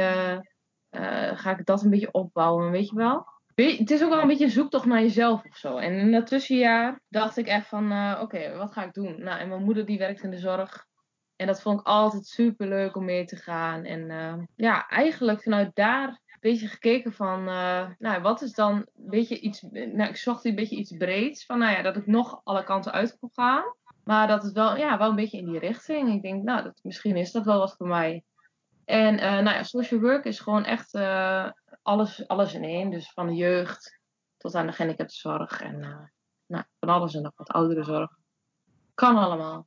uh, 0.91 1.39
ga 1.39 1.59
ik 1.59 1.67
dat 1.67 1.83
een 1.83 1.91
beetje 1.91 2.13
opbouwen, 2.13 2.71
weet 2.71 2.89
je 2.89 2.97
wel. 2.97 3.27
Het 3.55 3.91
is 3.91 4.03
ook 4.03 4.11
wel 4.11 4.21
een 4.21 4.29
beetje 4.29 4.45
een 4.45 4.51
zoektocht 4.51 4.85
naar 4.85 5.01
jezelf 5.01 5.45
of 5.45 5.57
zo. 5.57 5.77
En 5.77 5.93
in 5.93 6.13
dat 6.13 6.27
tussenjaar 6.27 7.01
dacht 7.09 7.37
ik 7.37 7.47
echt 7.47 7.69
van, 7.69 7.93
uh, 7.93 8.19
oké, 8.23 8.57
wat 8.57 8.73
ga 8.73 8.85
ik 8.85 8.93
doen? 8.93 9.23
Nou, 9.23 9.41
en 9.41 9.49
mijn 9.49 9.65
moeder 9.65 9.87
die 9.87 9.99
werkt 9.99 10.23
in 10.23 10.31
de 10.31 10.39
zorg. 10.39 10.87
En 11.37 11.47
dat 11.47 11.63
vond 11.63 11.81
ik 11.81 11.87
altijd 11.87 12.27
super 12.27 12.69
leuk 12.69 12.97
om 12.97 13.05
mee 13.05 13.25
te 13.25 13.37
gaan. 13.37 13.85
En 13.85 14.11
uh, 14.11 14.43
ja, 14.57 14.89
eigenlijk 14.89 15.43
vanuit 15.43 15.75
daar 15.75 16.21
beetje 16.51 16.69
gekeken 16.69 17.13
van, 17.13 17.49
uh, 17.49 17.89
nou, 17.99 18.23
wat 18.23 18.43
is 18.43 18.53
dan 18.53 18.75
een 18.75 18.87
beetje 18.95 19.41
iets, 19.41 19.61
nou, 19.71 20.03
ik 20.03 20.17
zocht 20.17 20.45
een 20.45 20.55
beetje 20.55 20.77
iets 20.77 20.97
breeds, 20.97 21.47
van 21.47 21.59
nou 21.59 21.73
ja, 21.73 21.83
dat 21.83 21.97
ik 21.97 22.07
nog 22.07 22.41
alle 22.45 22.65
kanten 22.65 22.93
uit 22.93 23.19
kon 23.19 23.31
gaan. 23.33 23.65
Maar 24.05 24.27
dat 24.27 24.43
het 24.43 24.53
wel, 24.53 24.77
ja, 24.77 24.99
wel 24.99 25.09
een 25.09 25.17
beetje 25.17 25.39
in 25.39 25.51
die 25.51 25.59
richting. 25.59 26.13
Ik 26.13 26.23
denk, 26.23 26.43
nou, 26.43 26.63
dat, 26.63 26.81
misschien 26.83 27.17
is 27.17 27.33
dat 27.33 27.45
wel 27.45 27.59
wat 27.59 27.77
voor 27.77 27.87
mij. 27.87 28.25
En 28.85 29.15
uh, 29.15 29.21
nou 29.21 29.51
ja, 29.51 29.63
social 29.63 30.01
work 30.01 30.25
is 30.25 30.41
gewoon 30.41 30.65
echt 30.65 30.95
uh, 30.95 31.51
alles, 31.83 32.29
alles 32.29 32.55
in 32.55 32.65
één. 32.65 32.91
Dus 32.91 33.13
van 33.13 33.27
de 33.27 33.35
jeugd 33.35 33.99
tot 34.37 34.55
aan 34.55 34.67
de 34.67 34.73
gehandicaptenzorg 34.73 35.61
en 35.61 35.79
nou, 36.47 36.65
van 36.79 36.89
alles 36.89 37.15
en 37.15 37.23
nog 37.23 37.33
wat 37.37 37.49
oudere 37.49 37.85
zorg. 37.85 38.11
Kan 38.95 39.17
allemaal. 39.17 39.67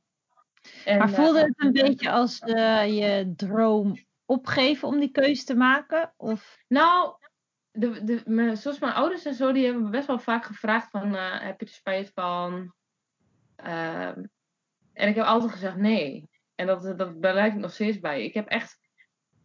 En, 0.84 0.98
maar 0.98 1.10
voelde 1.10 1.40
het 1.40 1.54
een 1.56 1.72
beetje 1.72 2.10
als 2.10 2.38
je 2.38 3.32
droom 3.36 4.06
opgeven 4.28 4.88
om 4.88 4.98
die 4.98 5.10
keuze 5.10 5.44
te 5.44 5.54
maken? 5.54 6.14
Of? 6.16 6.58
Nou, 6.68 7.16
de, 7.70 8.04
de, 8.04 8.22
mijn, 8.24 8.56
zoals 8.56 8.78
mijn 8.78 8.92
ouders 8.92 9.24
en 9.24 9.34
zo, 9.34 9.52
die 9.52 9.64
hebben 9.64 9.82
me 9.82 9.90
best 9.90 10.06
wel 10.06 10.18
vaak 10.18 10.44
gevraagd 10.44 10.90
van, 10.90 11.14
uh, 11.14 11.40
heb 11.40 11.60
je 11.60 11.66
er 11.66 11.72
spijt 11.72 12.10
van? 12.14 12.74
Uh, 13.64 14.16
en 14.92 15.08
ik 15.08 15.14
heb 15.14 15.24
altijd 15.24 15.52
gezegd 15.52 15.76
nee. 15.76 16.30
En 16.54 16.66
dat, 16.66 16.98
dat 16.98 17.20
blijft 17.20 17.56
nog 17.56 17.72
steeds 17.72 17.98
bij. 17.98 18.24
Ik 18.24 18.34
heb 18.34 18.48
echt 18.48 18.78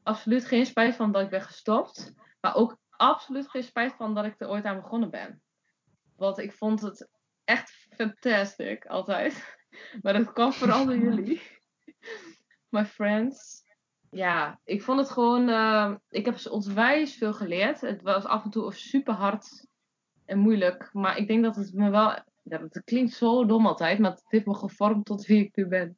absoluut 0.03 0.45
geen 0.45 0.65
spijt 0.65 0.95
van 0.95 1.11
dat 1.11 1.21
ik 1.21 1.29
ben 1.29 1.41
gestopt. 1.41 2.13
Maar 2.41 2.55
ook 2.55 2.77
absoluut 2.89 3.49
geen 3.49 3.63
spijt 3.63 3.93
van 3.93 4.15
dat 4.15 4.25
ik 4.25 4.35
er 4.37 4.49
ooit 4.49 4.65
aan 4.65 4.81
begonnen 4.81 5.09
ben. 5.09 5.41
Want 6.15 6.37
ik 6.37 6.51
vond 6.51 6.81
het 6.81 7.09
echt 7.43 7.87
fantastisch 7.89 8.87
altijd. 8.87 9.61
Maar 10.01 10.13
dat 10.13 10.33
kwam 10.33 10.53
vooral 10.53 10.85
door 10.85 10.97
jullie. 11.07 11.41
My 12.69 12.85
friends 12.85 13.62
ja, 14.13 14.59
ik 14.63 14.81
vond 14.81 14.99
het 14.99 15.09
gewoon. 15.09 15.49
Uh, 15.49 15.95
ik 16.09 16.25
heb 16.25 16.37
wijs 16.73 17.15
veel 17.15 17.33
geleerd. 17.33 17.81
Het 17.81 18.01
was 18.01 18.25
af 18.25 18.43
en 18.43 18.49
toe 18.49 18.73
super 18.73 19.13
hard 19.13 19.67
en 20.25 20.39
moeilijk. 20.39 20.89
Maar 20.93 21.17
ik 21.17 21.27
denk 21.27 21.43
dat 21.43 21.55
het 21.55 21.73
me 21.73 21.89
wel 21.89 22.09
Ja, 22.43 22.57
dat 22.57 22.81
klinkt 22.83 23.13
zo 23.13 23.45
dom 23.45 23.67
altijd, 23.67 23.99
maar 23.99 24.11
het 24.11 24.23
heeft 24.27 24.45
me 24.45 24.55
gevormd 24.55 25.05
tot 25.05 25.25
wie 25.25 25.43
ik 25.45 25.55
nu 25.55 25.67
ben. 25.67 25.97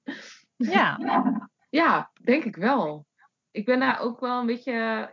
Ja. 0.56 1.00
ja, 1.70 2.12
denk 2.22 2.44
ik 2.44 2.56
wel. 2.56 3.06
Ik 3.52 3.66
ben 3.66 3.80
daar 3.80 4.00
ook 4.00 4.20
wel 4.20 4.40
een 4.40 4.46
beetje 4.46 5.10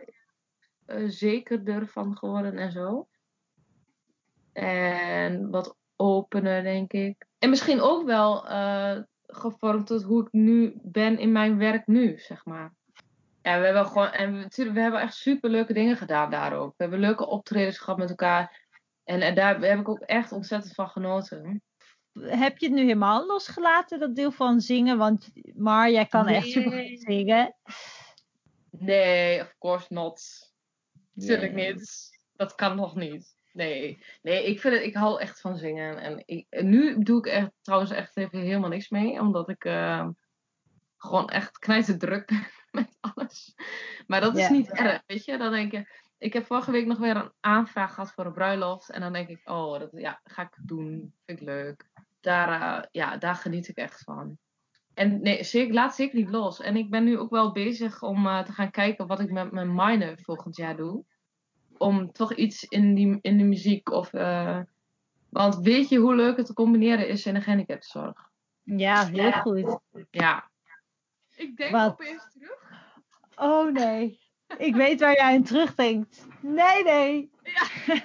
uh, 0.87 1.09
zekerder 1.09 1.87
van 1.87 2.17
geworden 2.17 2.57
en 2.57 2.71
zo. 2.71 3.07
En 4.53 5.49
wat 5.49 5.77
opener, 5.95 6.63
denk 6.63 6.93
ik. 6.93 7.25
En 7.39 7.49
misschien 7.49 7.81
ook 7.81 8.05
wel 8.05 8.49
uh, 8.51 9.01
gevormd 9.27 9.87
tot 9.87 10.03
hoe 10.03 10.21
ik 10.21 10.31
nu 10.31 10.73
ben 10.81 11.19
in 11.19 11.31
mijn 11.31 11.57
werk 11.57 11.87
nu, 11.87 12.19
zeg 12.19 12.45
maar. 12.45 12.73
Ja, 13.43 13.59
we 13.59 13.65
hebben 13.65 13.85
gewoon, 13.85 14.11
en 14.11 14.33
we, 14.33 14.71
we 14.71 14.79
hebben 14.79 15.01
echt 15.01 15.15
super 15.15 15.49
leuke 15.49 15.73
dingen 15.73 15.97
gedaan 15.97 16.29
daar 16.29 16.53
ook. 16.53 16.73
We 16.77 16.83
hebben 16.83 16.99
leuke 16.99 17.27
optredens 17.27 17.77
gehad 17.77 17.97
met 17.97 18.09
elkaar. 18.09 18.61
En, 19.03 19.21
en 19.21 19.35
daar 19.35 19.59
heb 19.59 19.79
ik 19.79 19.89
ook 19.89 19.99
echt 19.99 20.31
ontzettend 20.31 20.73
van 20.73 20.89
genoten. 20.89 21.63
Heb 22.19 22.57
je 22.57 22.65
het 22.65 22.75
nu 22.75 22.81
helemaal 22.81 23.25
losgelaten, 23.25 23.99
dat 23.99 24.15
deel 24.15 24.31
van 24.31 24.61
zingen? 24.61 24.97
Want, 24.97 25.31
maar 25.55 25.91
jij 25.91 26.05
kan 26.05 26.27
echt 26.27 26.47
super 26.47 26.71
goed 26.71 26.99
zingen. 26.99 27.55
Nee, 28.69 29.41
of 29.41 29.55
course 29.59 29.93
not. 29.93 30.21
Tuurlijk 31.15 31.53
niet. 31.53 32.11
Dat 32.35 32.55
kan 32.55 32.75
nog 32.75 32.95
niet. 32.95 33.35
Nee, 33.51 34.03
nee 34.21 34.45
ik, 34.45 34.59
vind 34.59 34.73
het, 34.73 34.83
ik 34.83 34.95
hou 34.95 35.19
echt 35.19 35.41
van 35.41 35.57
zingen. 35.57 35.97
En 35.97 36.23
ik, 36.25 36.45
nu 36.49 37.03
doe 37.03 37.17
ik 37.17 37.25
echt, 37.25 37.51
trouwens 37.61 37.91
echt 37.91 38.17
even 38.17 38.39
helemaal 38.39 38.69
niks 38.69 38.89
mee. 38.89 39.19
Omdat 39.19 39.49
ik 39.49 39.65
uh, 39.65 40.07
gewoon 40.97 41.29
echt 41.29 41.59
knijter 41.59 41.97
druk 41.97 42.27
ben 42.27 42.47
met 42.79 42.97
alles. 42.99 43.55
Maar 44.07 44.21
dat 44.21 44.37
is 44.37 44.49
niet 44.49 44.71
erg, 44.71 45.03
weet 45.07 45.25
je. 45.25 45.37
Dan 45.37 45.51
denk 45.51 45.71
je, 45.71 45.87
ik 46.17 46.33
heb 46.33 46.45
vorige 46.45 46.71
week 46.71 46.85
nog 46.85 46.97
weer 46.97 47.15
een 47.15 47.31
aanvraag 47.39 47.93
gehad 47.93 48.11
voor 48.11 48.25
een 48.25 48.33
bruiloft. 48.33 48.89
En 48.89 49.01
dan 49.01 49.13
denk 49.13 49.29
ik, 49.29 49.41
oh, 49.49 49.79
dat 49.79 49.89
ja, 49.91 50.19
ga 50.23 50.41
ik 50.41 50.57
doen. 50.61 51.13
Vind 51.25 51.39
ik 51.39 51.45
leuk. 51.45 51.89
Daar, 52.21 52.61
uh, 52.61 52.83
ja, 52.91 53.17
daar 53.17 53.35
geniet 53.35 53.67
ik 53.67 53.77
echt 53.77 54.03
van. 54.03 54.37
En 54.93 55.21
nee, 55.21 55.43
zeker, 55.43 55.73
laat 55.73 55.95
zeker 55.95 56.17
niet 56.17 56.29
los. 56.29 56.61
En 56.61 56.75
ik 56.75 56.89
ben 56.89 57.03
nu 57.03 57.17
ook 57.17 57.29
wel 57.29 57.51
bezig 57.51 58.01
om 58.01 58.25
uh, 58.25 58.43
te 58.43 58.51
gaan 58.51 58.71
kijken 58.71 59.07
wat 59.07 59.19
ik 59.19 59.31
met 59.31 59.51
mijn 59.51 59.75
minor 59.75 60.17
volgend 60.21 60.55
jaar 60.55 60.75
doe. 60.75 61.03
Om 61.77 62.11
toch 62.11 62.33
iets 62.33 62.63
in, 62.63 62.93
die, 62.93 63.19
in 63.21 63.37
de 63.37 63.43
muziek 63.43 63.91
of... 63.91 64.13
Uh, 64.13 64.59
want 65.29 65.55
weet 65.55 65.89
je 65.89 65.97
hoe 65.97 66.15
leuk 66.15 66.37
het 66.37 66.45
te 66.45 66.53
combineren 66.53 67.07
is 67.07 67.25
in 67.25 67.33
de 67.33 67.41
gehandicaptenzorg? 67.41 68.31
Ja, 68.63 69.05
heel 69.05 69.31
goed. 69.31 69.79
Ja. 70.11 70.49
Ik 71.35 71.57
denk 71.57 71.71
wat? 71.71 71.91
opeens 71.91 72.31
terug. 72.31 72.62
Oh 73.35 73.71
nee. 73.71 74.19
Ik 74.57 74.75
weet 74.75 74.99
waar 74.99 75.15
jij 75.15 75.33
aan 75.35 75.43
terugdenkt. 75.43 76.27
Nee, 76.41 76.83
nee. 76.83 77.31
Ja. 77.43 77.67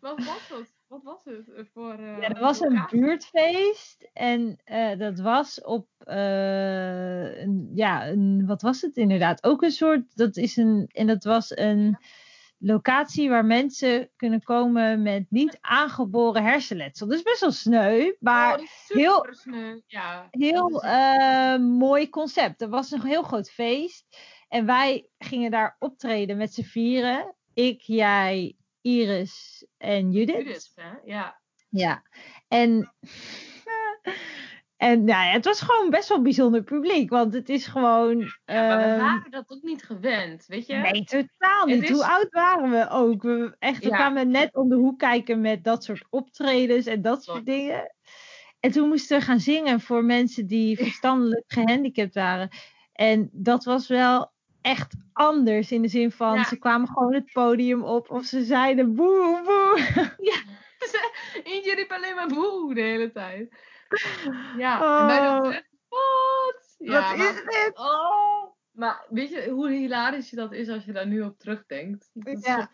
wat 0.00 0.24
was 0.24 0.48
het? 0.48 0.72
Wat 0.86 1.02
was 1.02 1.24
het 1.24 1.68
voor. 1.72 1.98
Uh, 2.00 2.20
ja, 2.20 2.28
er 2.28 2.40
was 2.40 2.60
een 2.60 2.86
buurtfeest 2.90 4.10
en 4.12 4.60
uh, 4.66 4.98
dat 4.98 5.18
was 5.18 5.62
op. 5.62 5.88
Uh, 6.06 7.40
een, 7.40 7.70
ja, 7.74 8.08
een, 8.08 8.46
wat 8.46 8.62
was 8.62 8.80
het 8.80 8.96
inderdaad? 8.96 9.44
Ook 9.44 9.62
een 9.62 9.70
soort. 9.70 10.16
Dat 10.16 10.36
is 10.36 10.56
een. 10.56 10.88
En 10.92 11.06
dat 11.06 11.24
was 11.24 11.56
een 11.56 11.98
locatie 12.64 13.28
waar 13.28 13.44
mensen 13.44 14.10
kunnen 14.16 14.42
komen 14.42 15.02
met 15.02 15.26
niet 15.28 15.58
aangeboren 15.60 16.42
hersenletsel. 16.42 17.06
Dus 17.06 17.22
best 17.22 17.40
wel 17.40 17.52
sneu, 17.52 18.12
maar 18.20 18.58
oh, 18.58 18.66
heel, 18.86 19.26
sneu. 19.30 19.80
Ja, 19.86 20.28
heel 20.30 20.82
mooi 21.58 22.08
concept. 22.08 22.60
Er 22.60 22.68
was 22.68 22.90
een 22.90 23.06
heel 23.06 23.22
groot 23.22 23.50
feest 23.50 24.06
en 24.48 24.66
wij 24.66 25.08
gingen 25.18 25.50
daar 25.50 25.76
optreden 25.78 26.36
met 26.36 26.54
z'n 26.54 26.62
vieren. 26.62 27.34
Ik, 27.54 27.80
jij, 27.80 28.56
Iris 28.80 29.66
en 29.76 30.10
Judith. 30.10 30.36
Judith, 30.36 30.72
hè? 30.74 30.90
Ja. 31.04 31.40
Ja. 31.68 32.02
En, 32.48 32.92
en 34.84 35.04
nou 35.04 35.24
ja, 35.24 35.30
het 35.30 35.44
was 35.44 35.60
gewoon 35.60 35.90
best 35.90 36.08
wel 36.08 36.22
bijzonder 36.22 36.62
publiek. 36.62 37.10
Want 37.10 37.34
het 37.34 37.48
is 37.48 37.66
gewoon... 37.66 38.18
Ja, 38.18 38.66
maar 38.66 38.78
we 38.78 38.92
uh, 38.92 38.98
waren 38.98 39.30
dat 39.30 39.44
ook 39.46 39.62
niet 39.62 39.84
gewend, 39.84 40.46
weet 40.46 40.66
je? 40.66 40.74
Nee, 40.74 41.04
totaal 41.04 41.66
niet. 41.66 41.82
Is... 41.82 41.90
Hoe 41.90 42.06
oud 42.06 42.30
waren 42.30 42.70
we 42.70 42.88
ook? 42.90 43.22
We, 43.22 43.56
echt, 43.58 43.84
we 43.84 43.90
ja. 43.90 43.96
kwamen 43.96 44.30
net 44.30 44.54
om 44.54 44.68
de 44.68 44.74
hoek 44.74 44.98
kijken 44.98 45.40
met 45.40 45.64
dat 45.64 45.84
soort 45.84 46.04
optredens 46.10 46.86
en 46.86 47.02
dat 47.02 47.24
soort 47.24 47.46
dingen. 47.46 47.94
En 48.60 48.70
toen 48.70 48.88
moesten 48.88 49.18
we 49.18 49.24
gaan 49.24 49.40
zingen 49.40 49.80
voor 49.80 50.04
mensen 50.04 50.46
die 50.46 50.76
verstandelijk 50.76 51.44
gehandicapt 51.46 52.14
waren. 52.14 52.48
En 52.92 53.28
dat 53.32 53.64
was 53.64 53.88
wel 53.88 54.32
echt 54.60 54.94
anders. 55.12 55.72
In 55.72 55.82
de 55.82 55.88
zin 55.88 56.10
van, 56.10 56.34
ja. 56.34 56.44
ze 56.44 56.58
kwamen 56.58 56.88
gewoon 56.88 57.14
het 57.14 57.32
podium 57.32 57.82
op 57.82 58.10
of 58.10 58.24
ze 58.24 58.44
zeiden 58.44 58.94
boe, 58.94 59.40
boe. 59.44 60.12
Ja, 60.18 60.36
eentje 61.44 61.74
riep 61.74 61.90
alleen 61.90 62.14
maar 62.14 62.28
boe 62.28 62.74
de 62.74 62.80
hele 62.80 63.12
tijd. 63.12 63.54
Ja, 64.56 64.80
oh. 64.82 65.00
en 65.00 65.06
wij 65.06 65.20
dachten, 65.20 65.66
wat? 65.88 66.74
Ja, 66.78 67.08
wat 67.08 67.16
maar, 67.16 67.28
is 67.28 67.42
dit? 67.44 67.72
Oh. 67.78 68.52
Maar 68.70 69.06
weet 69.08 69.30
je 69.30 69.50
hoe 69.50 69.70
hilarisch 69.70 70.30
dat 70.30 70.52
is 70.52 70.68
als 70.68 70.84
je 70.84 70.92
daar 70.92 71.06
nu 71.06 71.22
op 71.22 71.38
terugdenkt? 71.38 72.10
Ja. 72.40 72.70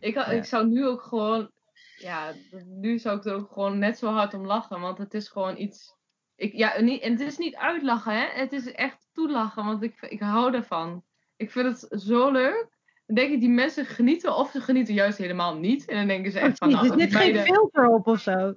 Ik, 0.00 0.16
ik 0.16 0.44
zou 0.44 0.66
nu 0.66 0.86
ook 0.86 1.02
gewoon, 1.02 1.50
ja, 1.96 2.32
nu 2.66 2.98
zou 2.98 3.18
ik 3.18 3.24
er 3.24 3.34
ook 3.34 3.52
gewoon 3.52 3.78
net 3.78 3.98
zo 3.98 4.08
hard 4.08 4.34
om 4.34 4.46
lachen. 4.46 4.80
Want 4.80 4.98
het 4.98 5.14
is 5.14 5.28
gewoon 5.28 5.56
iets... 5.56 5.96
Ik, 6.36 6.52
ja, 6.52 6.80
niet, 6.80 7.02
en 7.02 7.12
het 7.12 7.20
is 7.20 7.38
niet 7.38 7.56
uitlachen, 7.56 8.12
hè? 8.12 8.26
Het 8.26 8.52
is 8.52 8.72
echt 8.72 9.08
toelachen, 9.12 9.64
want 9.64 9.82
ik, 9.82 10.00
ik 10.00 10.20
hou 10.20 10.54
ervan. 10.54 11.04
Ik 11.36 11.50
vind 11.50 11.80
het 11.80 12.00
zo 12.02 12.30
leuk. 12.30 12.68
Dan 13.06 13.16
denk 13.16 13.32
ik, 13.32 13.40
die 13.40 13.48
mensen 13.48 13.86
genieten 13.86 14.36
of 14.36 14.50
ze 14.50 14.60
genieten 14.60 14.94
juist 14.94 15.18
helemaal 15.18 15.56
niet. 15.56 15.84
En 15.84 15.96
dan 15.96 16.06
denken 16.06 16.32
ze 16.32 16.38
echt 16.38 16.58
van... 16.58 16.70
Nou, 16.70 16.90
er 16.90 17.00
zit 17.00 17.16
geen 17.16 17.36
filter 17.38 17.88
op 17.88 18.06
of 18.06 18.20
zo. 18.20 18.54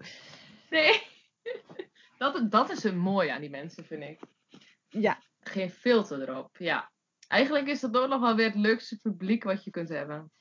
Nee. 0.70 1.02
Dat, 2.18 2.52
dat 2.52 2.70
is 2.70 2.84
het 2.84 2.96
mooie 2.96 3.34
aan 3.34 3.42
die 3.42 3.50
mensen, 3.50 3.86
vind 3.86 4.04
ik. 4.04 4.20
Ja. 4.90 5.18
Geen 5.40 5.70
filter 5.70 6.30
erop, 6.30 6.58
ja. 6.58 6.92
Eigenlijk 7.28 7.68
is 7.68 7.80
dat 7.80 7.98
ook 7.98 8.08
nog 8.08 8.22
wel 8.22 8.36
weer 8.36 8.46
het 8.46 8.56
leukste 8.56 9.00
publiek 9.00 9.44
wat 9.44 9.64
je 9.64 9.72
kunt 9.72 9.90
hebben. 9.90 10.32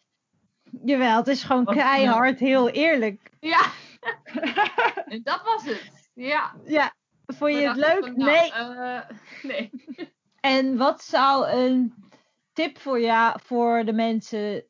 Jawel, 0.85 1.17
het 1.17 1.27
is 1.27 1.43
gewoon 1.43 1.65
wat, 1.65 1.75
keihard, 1.75 2.39
ja. 2.39 2.47
heel 2.47 2.69
eerlijk. 2.69 3.31
Ja. 3.41 3.63
en 5.07 5.23
dat 5.23 5.43
was 5.45 5.65
het. 5.65 6.11
Ja. 6.15 6.55
Ja. 6.65 6.95
Vond 7.27 7.53
je 7.53 7.69
het 7.69 7.77
leuk? 7.77 8.05
Van, 8.05 8.17
nou, 8.17 8.31
nee. 8.31 8.51
Uh, 8.51 9.01
nee. 9.51 9.71
en 10.41 10.77
wat 10.77 11.03
zou 11.03 11.49
een 11.49 11.95
tip 12.55 12.79
voor, 12.79 13.01
ja, 13.01 13.39
voor 13.43 13.85
de 13.85 13.93
mensen 13.93 14.65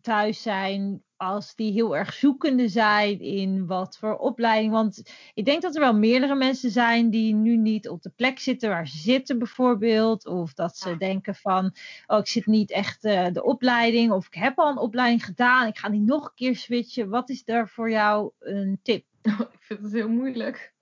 thuis 0.00 0.42
zijn 0.42 1.02
als 1.16 1.54
die 1.54 1.72
heel 1.72 1.96
erg 1.96 2.12
zoekende 2.12 2.68
zijn 2.68 3.20
in 3.20 3.66
wat 3.66 3.98
voor 3.98 4.16
opleiding. 4.16 4.72
Want 4.72 5.02
ik 5.34 5.44
denk 5.44 5.62
dat 5.62 5.74
er 5.74 5.80
wel 5.80 5.94
meerdere 5.94 6.34
mensen 6.34 6.70
zijn 6.70 7.10
die 7.10 7.34
nu 7.34 7.56
niet 7.56 7.88
op 7.88 8.02
de 8.02 8.12
plek 8.16 8.38
zitten 8.38 8.68
waar 8.68 8.88
ze 8.88 8.98
zitten 8.98 9.38
bijvoorbeeld. 9.38 10.26
Of 10.26 10.54
dat 10.54 10.76
ze 10.76 10.96
denken 10.96 11.34
van, 11.34 11.74
oh 12.06 12.18
ik 12.18 12.26
zit 12.26 12.46
niet 12.46 12.70
echt 12.70 13.04
uh, 13.04 13.26
de 13.32 13.44
opleiding. 13.44 14.12
Of 14.12 14.26
ik 14.26 14.34
heb 14.34 14.58
al 14.58 14.70
een 14.70 14.78
opleiding 14.78 15.24
gedaan, 15.24 15.66
ik 15.66 15.78
ga 15.78 15.88
niet 15.88 16.06
nog 16.06 16.24
een 16.24 16.34
keer 16.34 16.56
switchen. 16.56 17.08
Wat 17.08 17.30
is 17.30 17.44
daar 17.44 17.68
voor 17.68 17.90
jou 17.90 18.30
een 18.38 18.78
tip? 18.82 19.04
ik 19.52 19.60
vind 19.60 19.82
het 19.82 19.92
heel 19.92 20.08
moeilijk. 20.08 20.74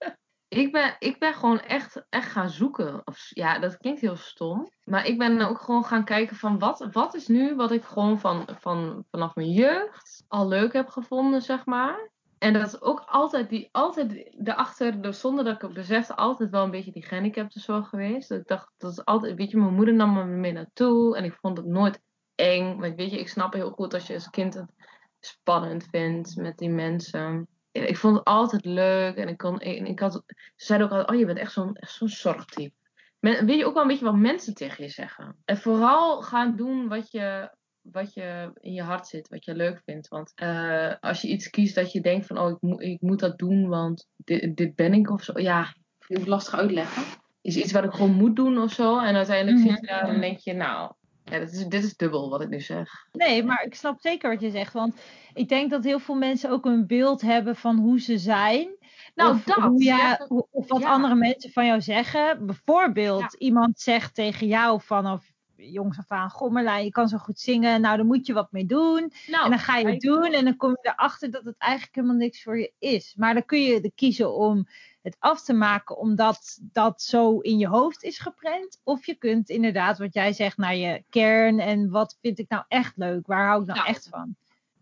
Ik 0.53 0.73
ben, 0.73 0.97
ik 0.99 1.19
ben 1.19 1.35
gewoon 1.35 1.61
echt, 1.61 2.05
echt 2.09 2.31
gaan 2.31 2.51
zoeken. 2.51 3.01
Of, 3.05 3.31
ja, 3.31 3.59
dat 3.59 3.77
klinkt 3.77 4.01
heel 4.01 4.17
stom. 4.17 4.73
Maar 4.85 5.07
ik 5.07 5.19
ben 5.19 5.41
ook 5.41 5.61
gewoon 5.61 5.85
gaan 5.85 6.05
kijken 6.05 6.37
van 6.37 6.59
wat, 6.59 6.89
wat 6.91 7.15
is 7.15 7.29
nu 7.29 7.55
wat 7.55 7.71
ik 7.71 7.85
gewoon 7.85 8.21
van, 8.21 8.49
van, 8.61 9.05
vanaf 9.11 9.35
mijn 9.35 9.51
jeugd 9.51 10.25
al 10.29 10.49
leuk 10.49 10.73
heb 10.73 10.89
gevonden, 10.89 11.43
zeg 11.43 11.67
maar. 11.67 12.11
En 12.39 12.53
dat 12.53 12.67
is 12.67 12.81
ook 12.81 13.03
altijd, 13.07 13.49
die, 13.49 13.69
altijd 13.71 14.35
daarachter, 14.39 15.15
zonder 15.15 15.45
dat 15.45 15.55
ik 15.55 15.63
het 15.63 15.73
besefte, 15.73 16.17
altijd 16.17 16.51
wel 16.51 16.65
een 16.65 16.71
beetje 16.71 16.93
die 16.93 17.07
gehandicaptenzorg 17.07 17.89
geweest. 17.89 18.29
Dat 18.29 18.39
ik 18.39 18.47
dacht, 18.47 18.73
dat 18.79 18.93
is 18.93 19.05
altijd, 19.05 19.37
weet 19.37 19.51
je, 19.51 19.57
mijn 19.57 19.75
moeder 19.75 19.95
nam 19.95 20.13
me 20.13 20.25
mee 20.25 20.53
naartoe. 20.53 21.17
En 21.17 21.25
ik 21.25 21.35
vond 21.41 21.57
het 21.57 21.67
nooit 21.67 22.01
eng. 22.35 22.79
Want 22.79 22.95
weet 22.95 23.11
je, 23.11 23.19
ik 23.19 23.29
snap 23.29 23.53
heel 23.53 23.71
goed 23.71 23.95
als 23.95 24.07
je 24.07 24.15
als 24.15 24.31
kind 24.31 24.55
het 24.55 24.73
spannend 25.21 25.87
vindt 25.91 26.37
met 26.37 26.59
die 26.59 26.71
mensen 26.71 27.49
ik 27.73 27.97
vond 27.97 28.17
het 28.17 28.25
altijd 28.25 28.65
leuk. 28.65 29.17
En 29.17 29.29
ik, 29.29 29.37
kon, 29.37 29.61
ik, 29.61 29.89
ik 29.89 29.99
had, 29.99 30.23
ze 30.27 30.35
zeiden 30.57 30.87
ook 30.87 30.93
altijd, 30.93 31.11
oh 31.11 31.19
je 31.19 31.27
bent 31.27 31.39
echt 31.39 31.53
zo'n 31.53 31.77
zo'n 31.81 32.09
zorgtype. 32.09 32.75
Men, 33.19 33.47
weet 33.47 33.59
je 33.59 33.67
ook 33.67 33.75
wel 33.75 33.83
een 33.83 33.89
beetje 33.89 34.05
wat 34.05 34.17
mensen 34.17 34.55
tegen 34.55 34.85
je 34.85 34.91
zeggen. 34.91 35.37
En 35.45 35.57
vooral 35.57 36.23
gaan 36.23 36.57
doen 36.57 36.89
wat 36.89 37.11
je, 37.11 37.51
wat 37.81 38.15
je 38.15 38.51
in 38.61 38.73
je 38.73 38.83
hart 38.83 39.07
zit, 39.07 39.29
wat 39.29 39.45
je 39.45 39.55
leuk 39.55 39.83
vindt. 39.85 40.09
Want 40.09 40.33
uh, 40.43 40.95
als 41.01 41.23
je 41.23 41.29
iets 41.29 41.51
kiest 41.51 41.75
dat 41.75 41.93
je 41.93 42.01
denkt 42.01 42.27
van, 42.27 42.39
oh 42.39 42.51
ik, 42.51 42.57
moet 42.61 42.83
ik 42.83 43.01
moet 43.01 43.21
dat 43.21 43.39
doen, 43.39 43.69
want 43.69 44.09
dit, 44.17 44.57
dit 44.57 44.75
ben 44.75 44.93
ik 44.93 45.11
of 45.11 45.23
zo. 45.23 45.41
Ja, 45.41 45.75
ik 46.07 46.17
het 46.17 46.27
lastig 46.27 46.55
uitleggen. 46.55 47.03
Is 47.41 47.57
iets 47.57 47.73
wat 47.73 47.85
ik 47.85 47.93
gewoon 47.93 48.15
moet 48.15 48.37
doen 48.37 48.59
of 48.59 48.73
zo. 48.73 48.99
En 48.99 49.15
uiteindelijk 49.15 49.57
mm 49.57 49.63
-hmm. 49.63 49.73
zit 49.73 49.81
je 49.81 49.87
daar 49.87 50.09
en 50.09 50.21
denk 50.21 50.39
je, 50.39 50.53
nou, 50.53 50.93
ja, 51.33 51.39
dit 51.39 51.53
is, 51.53 51.67
dit 51.67 51.85
is 51.85 51.97
dubbel 51.97 52.31
wat 52.31 52.41
ik 52.41 52.49
nu 52.49 52.61
zeg. 52.61 53.07
Nee, 53.13 53.45
maar 53.45 53.63
ik 53.65 53.75
snap 53.75 54.01
zeker 54.01 54.31
wat 54.31 54.41
je 54.41 54.51
zegt. 54.51 54.73
Want 54.73 55.01
ik 55.35 55.49
denk 55.49 55.71
dat 55.71 55.85
heel 55.85 55.99
veel 55.99 56.15
mensen 56.15 56.51
ook 56.51 56.65
een 56.65 56.87
beeld 56.87 57.21
hebben 57.21 57.57
van 57.57 57.79
hoe 57.79 58.01
ze 58.01 58.19
zijn. 58.19 58.77
Nou, 59.15 59.35
of, 59.35 59.45
dat. 59.45 59.57
Hoe 59.57 59.83
ja, 59.83 60.27
of 60.51 60.69
wat 60.69 60.83
ja. 60.83 60.91
andere 60.91 61.15
mensen 61.15 61.51
van 61.53 61.67
jou 61.67 61.81
zeggen. 61.81 62.47
Bijvoorbeeld, 62.47 63.21
ja. 63.21 63.39
iemand 63.39 63.81
zegt 63.81 64.15
tegen 64.15 64.47
jou 64.47 64.81
vanaf 64.83 65.31
jongs 65.57 65.99
af 65.99 66.11
aan, 66.11 66.31
goh 66.31 66.53
Marlijn, 66.53 66.85
je 66.85 66.91
kan 66.91 67.09
zo 67.09 67.19
goed 67.19 67.41
zingen, 67.41 67.81
nou 67.81 67.97
dan 67.97 68.07
moet 68.07 68.27
je 68.27 68.33
wat 68.33 68.53
mee 68.53 68.67
doen. 68.67 69.13
Nou, 69.27 69.45
en 69.45 69.51
dan 69.51 69.59
ga 69.59 69.77
je 69.77 69.89
het 69.89 70.01
doen 70.01 70.33
en 70.33 70.45
dan 70.45 70.57
kom 70.57 70.71
je 70.71 70.89
erachter 70.89 71.31
dat 71.31 71.45
het 71.45 71.55
eigenlijk 71.59 71.95
helemaal 71.95 72.17
niks 72.17 72.43
voor 72.43 72.59
je 72.59 72.73
is. 72.79 73.15
Maar 73.17 73.35
dan 73.35 73.45
kun 73.45 73.61
je 73.61 73.81
er 73.81 73.93
kiezen 73.95 74.35
om 74.35 74.67
het 75.03 75.17
af 75.19 75.43
te 75.45 75.53
maken 75.53 75.97
omdat 75.97 76.59
dat 76.61 77.03
zo 77.03 77.39
in 77.39 77.59
je 77.59 77.69
hoofd 77.69 78.03
is 78.03 78.19
geprent. 78.19 78.81
Of 78.85 79.07
je 79.07 79.15
kunt 79.15 79.49
inderdaad, 79.49 79.99
wat 79.99 80.15
jij 80.15 80.33
zegt, 80.33 80.57
naar 80.57 80.77
je 80.77 81.05
kern 81.11 81.61
en 81.61 81.91
wat 81.91 82.19
vind 82.21 82.39
ik 82.39 82.49
nou 82.49 82.65
echt 82.69 82.97
leuk, 82.97 83.27
waar 83.27 83.47
hou 83.47 83.61
ik 83.61 83.67
nou 83.67 83.79
Nou, 83.79 83.91
echt 83.91 84.09
van. 84.09 84.37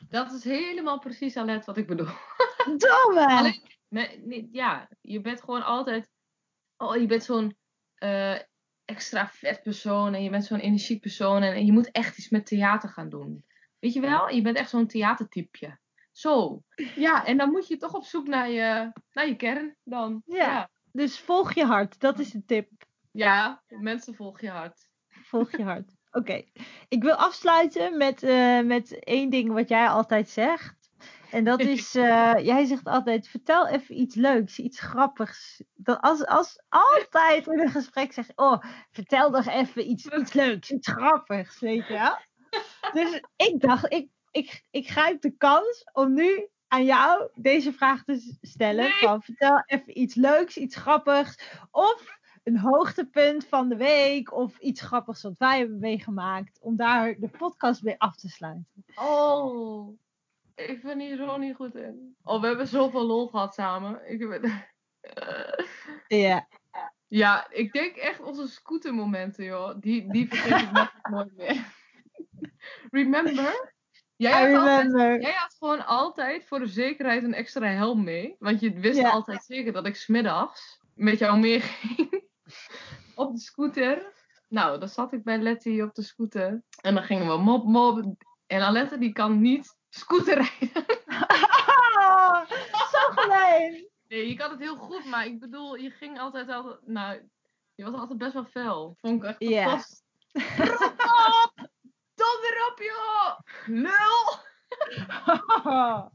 Dat 0.09 0.33
is 0.33 0.45
helemaal 0.45 0.99
precies 0.99 1.37
Alet 1.37 1.65
wat 1.65 1.77
ik 1.77 1.87
bedoel. 1.87 2.07
Domme! 2.65 3.27
Alleen, 3.27 3.63
nee, 3.89 4.49
ja, 4.53 4.89
je 5.01 5.21
bent 5.21 5.41
gewoon 5.41 5.65
altijd. 5.65 6.11
Oh, 6.77 6.97
je 6.97 7.07
bent 7.07 7.25
zo'n 7.25 7.57
eh, 7.95 8.39
extra 8.85 9.29
vet 9.29 9.63
persoon 9.63 10.15
en 10.15 10.23
je 10.23 10.31
bent 10.31 10.45
zo'n 10.45 10.59
energiek 10.59 11.01
persoon 11.01 11.43
en, 11.43 11.55
en 11.55 11.67
je 11.67 11.73
moet 11.73 11.91
echt 11.91 12.19
iets 12.19 12.29
met 12.29 12.47
theater 12.47 12.89
gaan 12.89 13.09
doen. 13.09 13.45
Weet 13.79 13.93
je 13.93 14.01
wel? 14.01 14.29
Je 14.29 14.43
bent 14.43 14.57
echt 14.57 14.71
zo'n 14.71 14.87
theatertypje. 14.87 15.79
Zo. 16.21 16.63
Ja, 16.95 17.27
en 17.27 17.37
dan 17.37 17.51
moet 17.51 17.69
je 17.69 17.77
toch 17.77 17.95
op 17.95 18.05
zoek 18.05 18.27
naar 18.27 18.51
je, 18.51 18.93
naar 19.13 19.27
je 19.27 19.37
kern 19.37 19.77
dan. 19.85 20.23
Ja. 20.27 20.37
ja. 20.37 20.71
Dus 20.93 21.21
volg 21.21 21.55
je 21.55 21.65
hart, 21.65 22.01
dat 22.01 22.19
is 22.19 22.31
de 22.31 22.45
tip. 22.45 22.71
Ja, 23.11 23.63
mensen 23.69 24.15
volg 24.15 24.41
je 24.41 24.49
hart. 24.49 24.89
Volg 25.09 25.51
je 25.51 25.63
hart. 25.63 25.95
Oké, 26.11 26.45
ik 26.89 27.03
wil 27.03 27.15
afsluiten 27.15 27.97
met, 27.97 28.23
eh, 28.23 28.61
met 28.61 29.05
één 29.05 29.31
ding 29.31 29.53
wat 29.53 29.69
jij 29.69 29.89
altijd 29.89 30.29
zegt. 30.29 30.91
En 31.31 31.45
dat 31.45 31.61
is, 31.61 31.95
eh, 32.05 32.35
jij 32.39 32.65
zegt 32.65 32.85
altijd, 32.85 33.29
vertel 33.29 33.67
even 33.67 34.01
iets 34.01 34.15
leuks, 34.15 34.59
iets 34.59 34.81
grappigs. 34.81 35.63
Dat 35.75 36.01
als, 36.01 36.27
als 36.27 36.63
altijd 36.69 37.47
in 37.47 37.61
een 37.61 37.71
gesprek 37.71 38.13
zeg 38.13 38.27
je, 38.27 38.33
oh, 38.37 38.63
vertel 38.91 39.31
toch 39.31 39.47
even 39.47 39.91
iets, 39.91 40.07
iets 40.07 40.33
leuks, 40.33 40.71
iets 40.71 40.89
grappigs, 40.89 41.61
weet 41.61 41.87
je 41.87 41.93
wel. 41.93 42.17
Dus 43.03 43.23
ik 43.37 43.61
dacht, 43.61 43.93
ik, 43.93 44.11
ik, 44.31 44.65
ik 44.71 44.89
grijp 44.89 45.21
de 45.21 45.37
kans 45.37 45.85
om 45.93 46.15
nu 46.15 46.49
aan 46.69 46.85
jou 46.85 47.31
deze 47.35 47.73
vraag 47.73 48.05
te 48.05 48.37
stellen. 48.41 48.85
Nee. 48.85 48.93
Van, 48.93 49.23
vertel 49.23 49.63
even 49.67 50.01
iets 50.01 50.15
leuks, 50.15 50.57
iets 50.57 50.77
grappigs. 50.77 51.59
Of 51.71 52.19
een 52.45 52.59
hoogtepunt 52.59 53.47
van 53.47 53.69
de 53.69 53.77
week. 53.77 54.33
Of 54.33 54.59
iets 54.59 54.81
grappigs 54.81 55.23
wat 55.23 55.39
wij 55.39 55.59
hebben 55.59 55.79
meegemaakt. 55.79 56.59
Om 56.61 56.77
daar 56.77 57.17
de 57.19 57.29
podcast 57.29 57.83
mee 57.83 57.99
af 57.99 58.17
te 58.17 58.29
sluiten. 58.29 58.85
Oh, 58.95 59.99
ik 60.55 60.83
ben 60.83 61.01
hier 61.01 61.17
zo 61.17 61.37
niet 61.37 61.57
goed 61.57 61.75
in. 61.75 62.17
Oh, 62.23 62.41
we 62.41 62.47
hebben 62.47 62.67
zoveel 62.67 63.07
lol 63.07 63.27
gehad 63.27 63.55
samen. 63.55 64.11
Ik 64.11 64.29
ben... 64.29 64.43
Ja. 66.09 66.49
Ja, 67.09 67.51
ik 67.51 67.73
denk 67.73 67.97
echt 67.97 68.21
onze 68.21 68.49
scootermomenten, 68.49 69.45
joh. 69.45 69.81
Die, 69.81 70.13
die 70.13 70.29
vergeet 70.29 70.63
ik 70.63 70.73
nog 70.73 70.93
nooit 71.11 71.37
meer. 71.37 71.65
Remember? 72.91 73.75
Jij 74.21 74.53
had, 74.53 74.61
altijd, 74.61 75.23
jij 75.23 75.33
had 75.33 75.57
gewoon 75.59 75.87
altijd 75.87 76.47
voor 76.47 76.59
de 76.59 76.67
zekerheid 76.67 77.25
een 77.25 77.35
extra 77.35 77.67
helm 77.67 78.05
mee. 78.05 78.37
Want 78.39 78.61
je 78.61 78.73
wist 78.73 78.99
Ja. 78.99 79.11
altijd 79.11 79.45
zeker 79.45 79.73
dat 79.73 79.87
ik 79.87 79.97
smiddags 79.97 80.81
met 80.95 81.19
jou 81.19 81.39
meeging. 81.39 82.25
op 83.15 83.33
de 83.35 83.41
scooter. 83.41 84.13
Nou, 84.49 84.79
dan 84.79 84.89
zat 84.89 85.13
ik 85.13 85.25
bij 85.25 85.39
Letty 85.39 85.81
op 85.81 85.95
de 85.95 86.03
scooter. 86.03 86.63
En 86.81 86.95
dan 86.95 87.03
gingen 87.03 87.27
we 87.27 87.37
mop 87.37 87.65
mop. 87.65 88.15
En 88.47 88.63
Alette 88.63 88.99
die 88.99 89.13
kan 89.13 89.41
niet 89.41 89.77
scooter 89.89 90.35
rijden. 90.35 90.85
Zo 92.93 92.99
gemeen. 93.11 93.89
Nee, 94.09 94.29
je 94.29 94.35
kan 94.37 94.51
het 94.51 94.61
heel 94.61 94.77
goed, 94.77 95.05
maar 95.05 95.27
ik 95.27 95.41
bedoel, 95.41 95.75
je 95.75 95.91
ging 95.91 96.19
altijd 96.19 96.49
altijd. 96.49 96.79
Nou, 96.87 97.29
je 97.75 97.85
was 97.85 97.95
altijd 98.01 98.19
best 98.19 98.33
wel 98.33 98.45
fel. 98.45 98.97
Vond 99.01 99.23
ik 99.23 99.29
echt 99.29 99.37
Ja. 99.39 99.63
fantastisch. 99.69 100.03
Rot 100.59 100.83
op! 100.83 101.53
Donder 102.15 102.69
op, 102.71 102.79
joh! 102.83 103.39
Lul! 103.71 104.39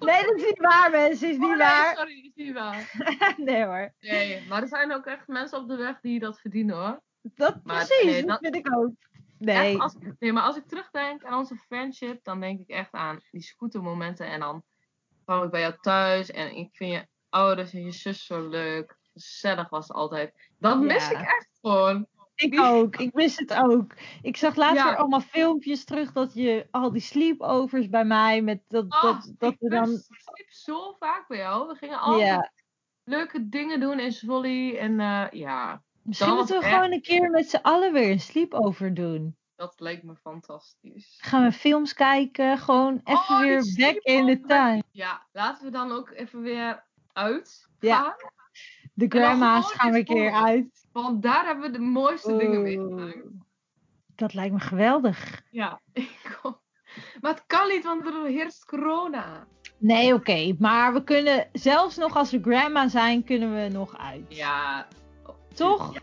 Nee, 0.00 0.22
dat 0.24 0.34
is 0.36 0.44
niet 0.44 0.58
waar, 0.58 0.90
mensen. 0.90 1.28
Is 1.28 1.34
Oh, 1.34 1.40
niet 1.40 1.48
nee, 1.48 1.58
waar. 1.58 1.96
sorry, 1.96 2.12
is 2.24 2.30
niet 2.34 2.52
waar. 2.54 2.90
Nee 3.36 3.64
hoor. 3.64 3.92
Nee, 4.00 4.46
maar 4.48 4.62
er 4.62 4.68
zijn 4.68 4.92
ook 4.92 5.06
echt 5.06 5.26
mensen 5.26 5.58
op 5.58 5.68
de 5.68 5.76
weg 5.76 6.00
die 6.00 6.18
dat 6.20 6.40
verdienen 6.40 6.76
hoor. 6.76 7.00
Dat 7.22 7.60
Maar, 7.64 7.76
precies, 7.86 8.04
nee, 8.04 8.20
dat 8.20 8.28
dat- 8.28 8.38
vind 8.40 8.54
ik 8.66 8.76
ook. 8.76 8.92
Echt, 9.12 9.22
Nee. 9.38 9.80
als, 9.80 9.94
nee, 10.18 10.32
maar 10.32 10.42
als 10.42 10.56
ik 10.56 10.66
terugdenk 10.68 11.24
aan 11.24 11.38
onze 11.38 11.56
friendship, 11.56 12.24
dan 12.24 12.40
denk 12.40 12.60
ik 12.60 12.68
echt 12.68 12.92
aan 12.92 13.20
die 13.30 13.42
scootermomenten. 13.42 14.26
En 14.26 14.40
dan 14.40 14.62
kwam 15.24 15.42
ik 15.44 15.50
bij 15.50 15.60
jou 15.60 15.74
thuis 15.80 16.30
en 16.30 16.54
ik 16.56 16.68
vind 16.76 16.92
je 16.92 17.06
ouders 17.28 17.72
en 17.72 17.84
je 17.84 17.92
zus 17.92 18.26
zo 18.26 18.48
leuk. 18.48 18.96
Gezellig 19.12 19.68
was 19.68 19.88
het 19.88 19.96
altijd. 19.96 20.50
Dat 20.58 20.80
mis 20.80 21.10
ik 21.10 21.16
echt 21.20 21.48
gewoon. 21.60 22.06
Ik 22.38 22.60
ook. 22.60 22.96
Ik 22.96 23.14
mis 23.14 23.36
het 23.36 23.54
ook. 23.54 23.92
Ik 24.22 24.36
zag 24.36 24.56
laatst 24.56 24.76
Ja. 24.76 24.84
weer 24.88 24.96
allemaal 24.96 25.20
filmpjes 25.20 25.84
terug 25.84 26.12
dat 26.12 26.34
je 26.34 26.66
al 26.70 26.92
die 26.92 27.00
sleepovers 27.00 27.88
bij 27.88 28.04
mij 28.04 28.42
met 28.42 28.62
dat, 28.68 28.84
Oh, 28.84 29.02
dat, 29.02 29.32
dat 29.38 29.52
ik 29.52 29.56
we 29.60 29.68
dan. 29.68 29.86
sliep 29.86 30.50
zo 30.50 30.96
vaak 30.98 31.28
bij 31.28 31.38
jou. 31.38 31.68
We 31.68 31.74
gingen 31.74 31.98
altijd 31.98 32.26
Ja. 32.28 32.50
leuke 33.04 33.48
dingen 33.48 33.80
doen 33.80 33.98
in 34.00 34.12
Zwolle. 34.12 34.78
En 34.78 35.00
eh, 35.00 35.26
ja, 35.30 35.82
Misschien 36.02 36.34
moeten 36.34 36.58
we 36.58 36.64
echt- 36.64 36.74
gewoon 36.74 36.92
een 36.92 37.02
keer 37.02 37.30
met 37.30 37.50
z'n 37.50 37.58
allen 37.62 37.92
weer 37.92 38.10
een 38.10 38.20
sleepover 38.20 38.94
doen. 38.94 39.36
dat 39.56 39.80
leek 39.80 40.02
me 40.02 40.16
fantastisch. 40.16 41.18
Gaan 41.22 41.42
we 41.44 41.52
films 41.52 41.92
kijken, 41.94 42.58
gewoon 42.58 43.00
even 43.04 43.20
Oh, 43.20 43.40
die 43.40 43.48
weer 43.48 43.74
back 43.76 44.02
in 44.02 44.26
the 44.26 44.46
time. 44.46 44.82
Ja, 44.90 45.26
laten 45.32 45.64
we 45.64 45.70
dan 45.70 45.92
ook 45.92 46.10
even 46.10 46.40
weer 46.42 46.84
uit 47.12 47.68
Ja. 47.80 48.16
De 48.98 49.06
grandma's 49.08 49.72
gaan 49.72 49.92
we 49.92 49.98
een 49.98 50.04
keer 50.04 50.32
uit. 50.32 50.86
Want 50.92 51.22
daar 51.22 51.46
hebben 51.46 51.72
we 51.72 51.78
de 51.78 51.84
mooiste 51.84 52.36
dingen 52.36 52.62
meegemaakt. 52.62 53.16
Oeh. 53.16 53.32
Dat 54.14 54.34
lijkt 54.34 54.52
me 54.52 54.60
geweldig. 54.60 55.42
Ja, 55.50 55.80
ik 55.92 56.38
ook. 56.42 56.60
Maar 57.20 57.30
het 57.30 57.44
kan 57.46 57.68
niet, 57.68 57.84
want 57.84 58.06
er 58.06 58.24
heerst 58.24 58.64
corona. 58.64 59.46
Nee, 59.78 60.14
oké. 60.14 60.54
maar 60.58 60.92
we 60.92 61.04
kunnen, 61.04 61.48
zelfs 61.52 61.96
nog 61.96 62.16
als 62.16 62.30
we 62.30 62.40
grandma 62.42 62.88
zijn, 62.88 63.24
kunnen 63.24 63.54
we 63.54 63.68
nog 63.72 63.98
uit. 63.98 64.24
Ja. 64.28 64.86
Toch? 65.54 65.94
ja 65.94 66.00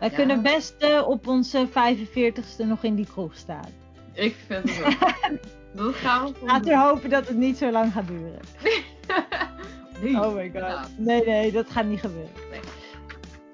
ja. 0.00 0.08
kunnen 0.08 0.42
best 0.42 0.74
eh, 0.78 1.08
op 1.08 1.26
onze 1.26 1.68
45ste 1.68 2.66
nog 2.66 2.82
in 2.82 2.94
die 2.94 3.06
kroeg 3.06 3.34
staan. 3.34 3.68
Ik 4.12 4.36
vind 4.46 4.76
het 4.76 4.84
ook. 4.84 5.38
Dat 5.74 5.94
gaan 5.94 6.26
we 6.26 6.32
Laten 6.42 6.68
we 6.68 6.78
hopen 6.78 7.10
dat 7.10 7.28
het 7.28 7.36
niet 7.36 7.56
zo 7.56 7.70
lang 7.70 7.92
gaat 7.92 8.06
duren. 8.06 8.40
Oh 10.02 10.34
my 10.34 10.50
god. 10.54 10.88
Nee, 10.96 11.24
nee, 11.24 11.52
dat 11.52 11.70
gaat 11.70 11.84
niet 11.84 12.00
gebeuren. 12.00 12.30
Nee. 12.50 12.60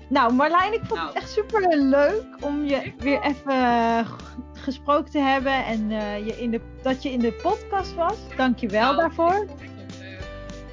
Nou, 0.09 0.32
Marlijn, 0.32 0.72
ik 0.72 0.80
vond 0.85 1.00
Nou. 1.00 1.06
het 1.06 1.16
echt 1.16 1.30
super 1.30 1.76
leuk 1.78 2.24
om 2.40 2.64
je 2.64 2.92
weer 2.98 3.20
even 3.22 3.50
eh, 3.52 4.09
gesproken 4.52 5.11
te 5.11 5.18
hebben 5.18 5.64
en 5.64 5.90
eh, 5.90 6.26
je 6.26 6.32
in 6.40 6.50
de, 6.50 6.61
dat 6.82 7.02
je 7.02 7.11
in 7.11 7.18
de 7.20 7.32
podcast 7.32 7.94
was. 7.94 8.16
Dank 8.37 8.59
je 8.59 8.68
wel 8.68 8.82
Nou, 8.82 8.96
daarvoor. 8.96 9.46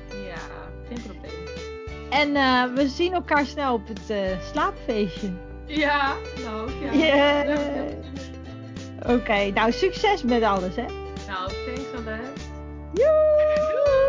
Ja, 0.08 0.42
geen 0.88 1.02
probleem. 1.04 1.32
En 2.10 2.36
eh, 2.36 2.64
we 2.76 2.88
zien 2.88 3.14
elkaar 3.14 3.46
snel 3.46 3.74
op 3.74 3.88
het 3.88 4.40
slaapfeestje. 4.52 5.30
Ja, 5.66 6.14
nou 6.44 6.72
ja. 6.86 6.94
Yeah. 6.94 7.58
Oké, 9.08 9.52
nou 9.52 9.72
succes 9.72 10.24
met 10.24 10.44
alles 10.44 10.76
hè. 10.76 10.86
Nou, 11.28 11.52
thanks 11.66 11.94
Alette. 11.96 12.42
Joe! 12.94 14.03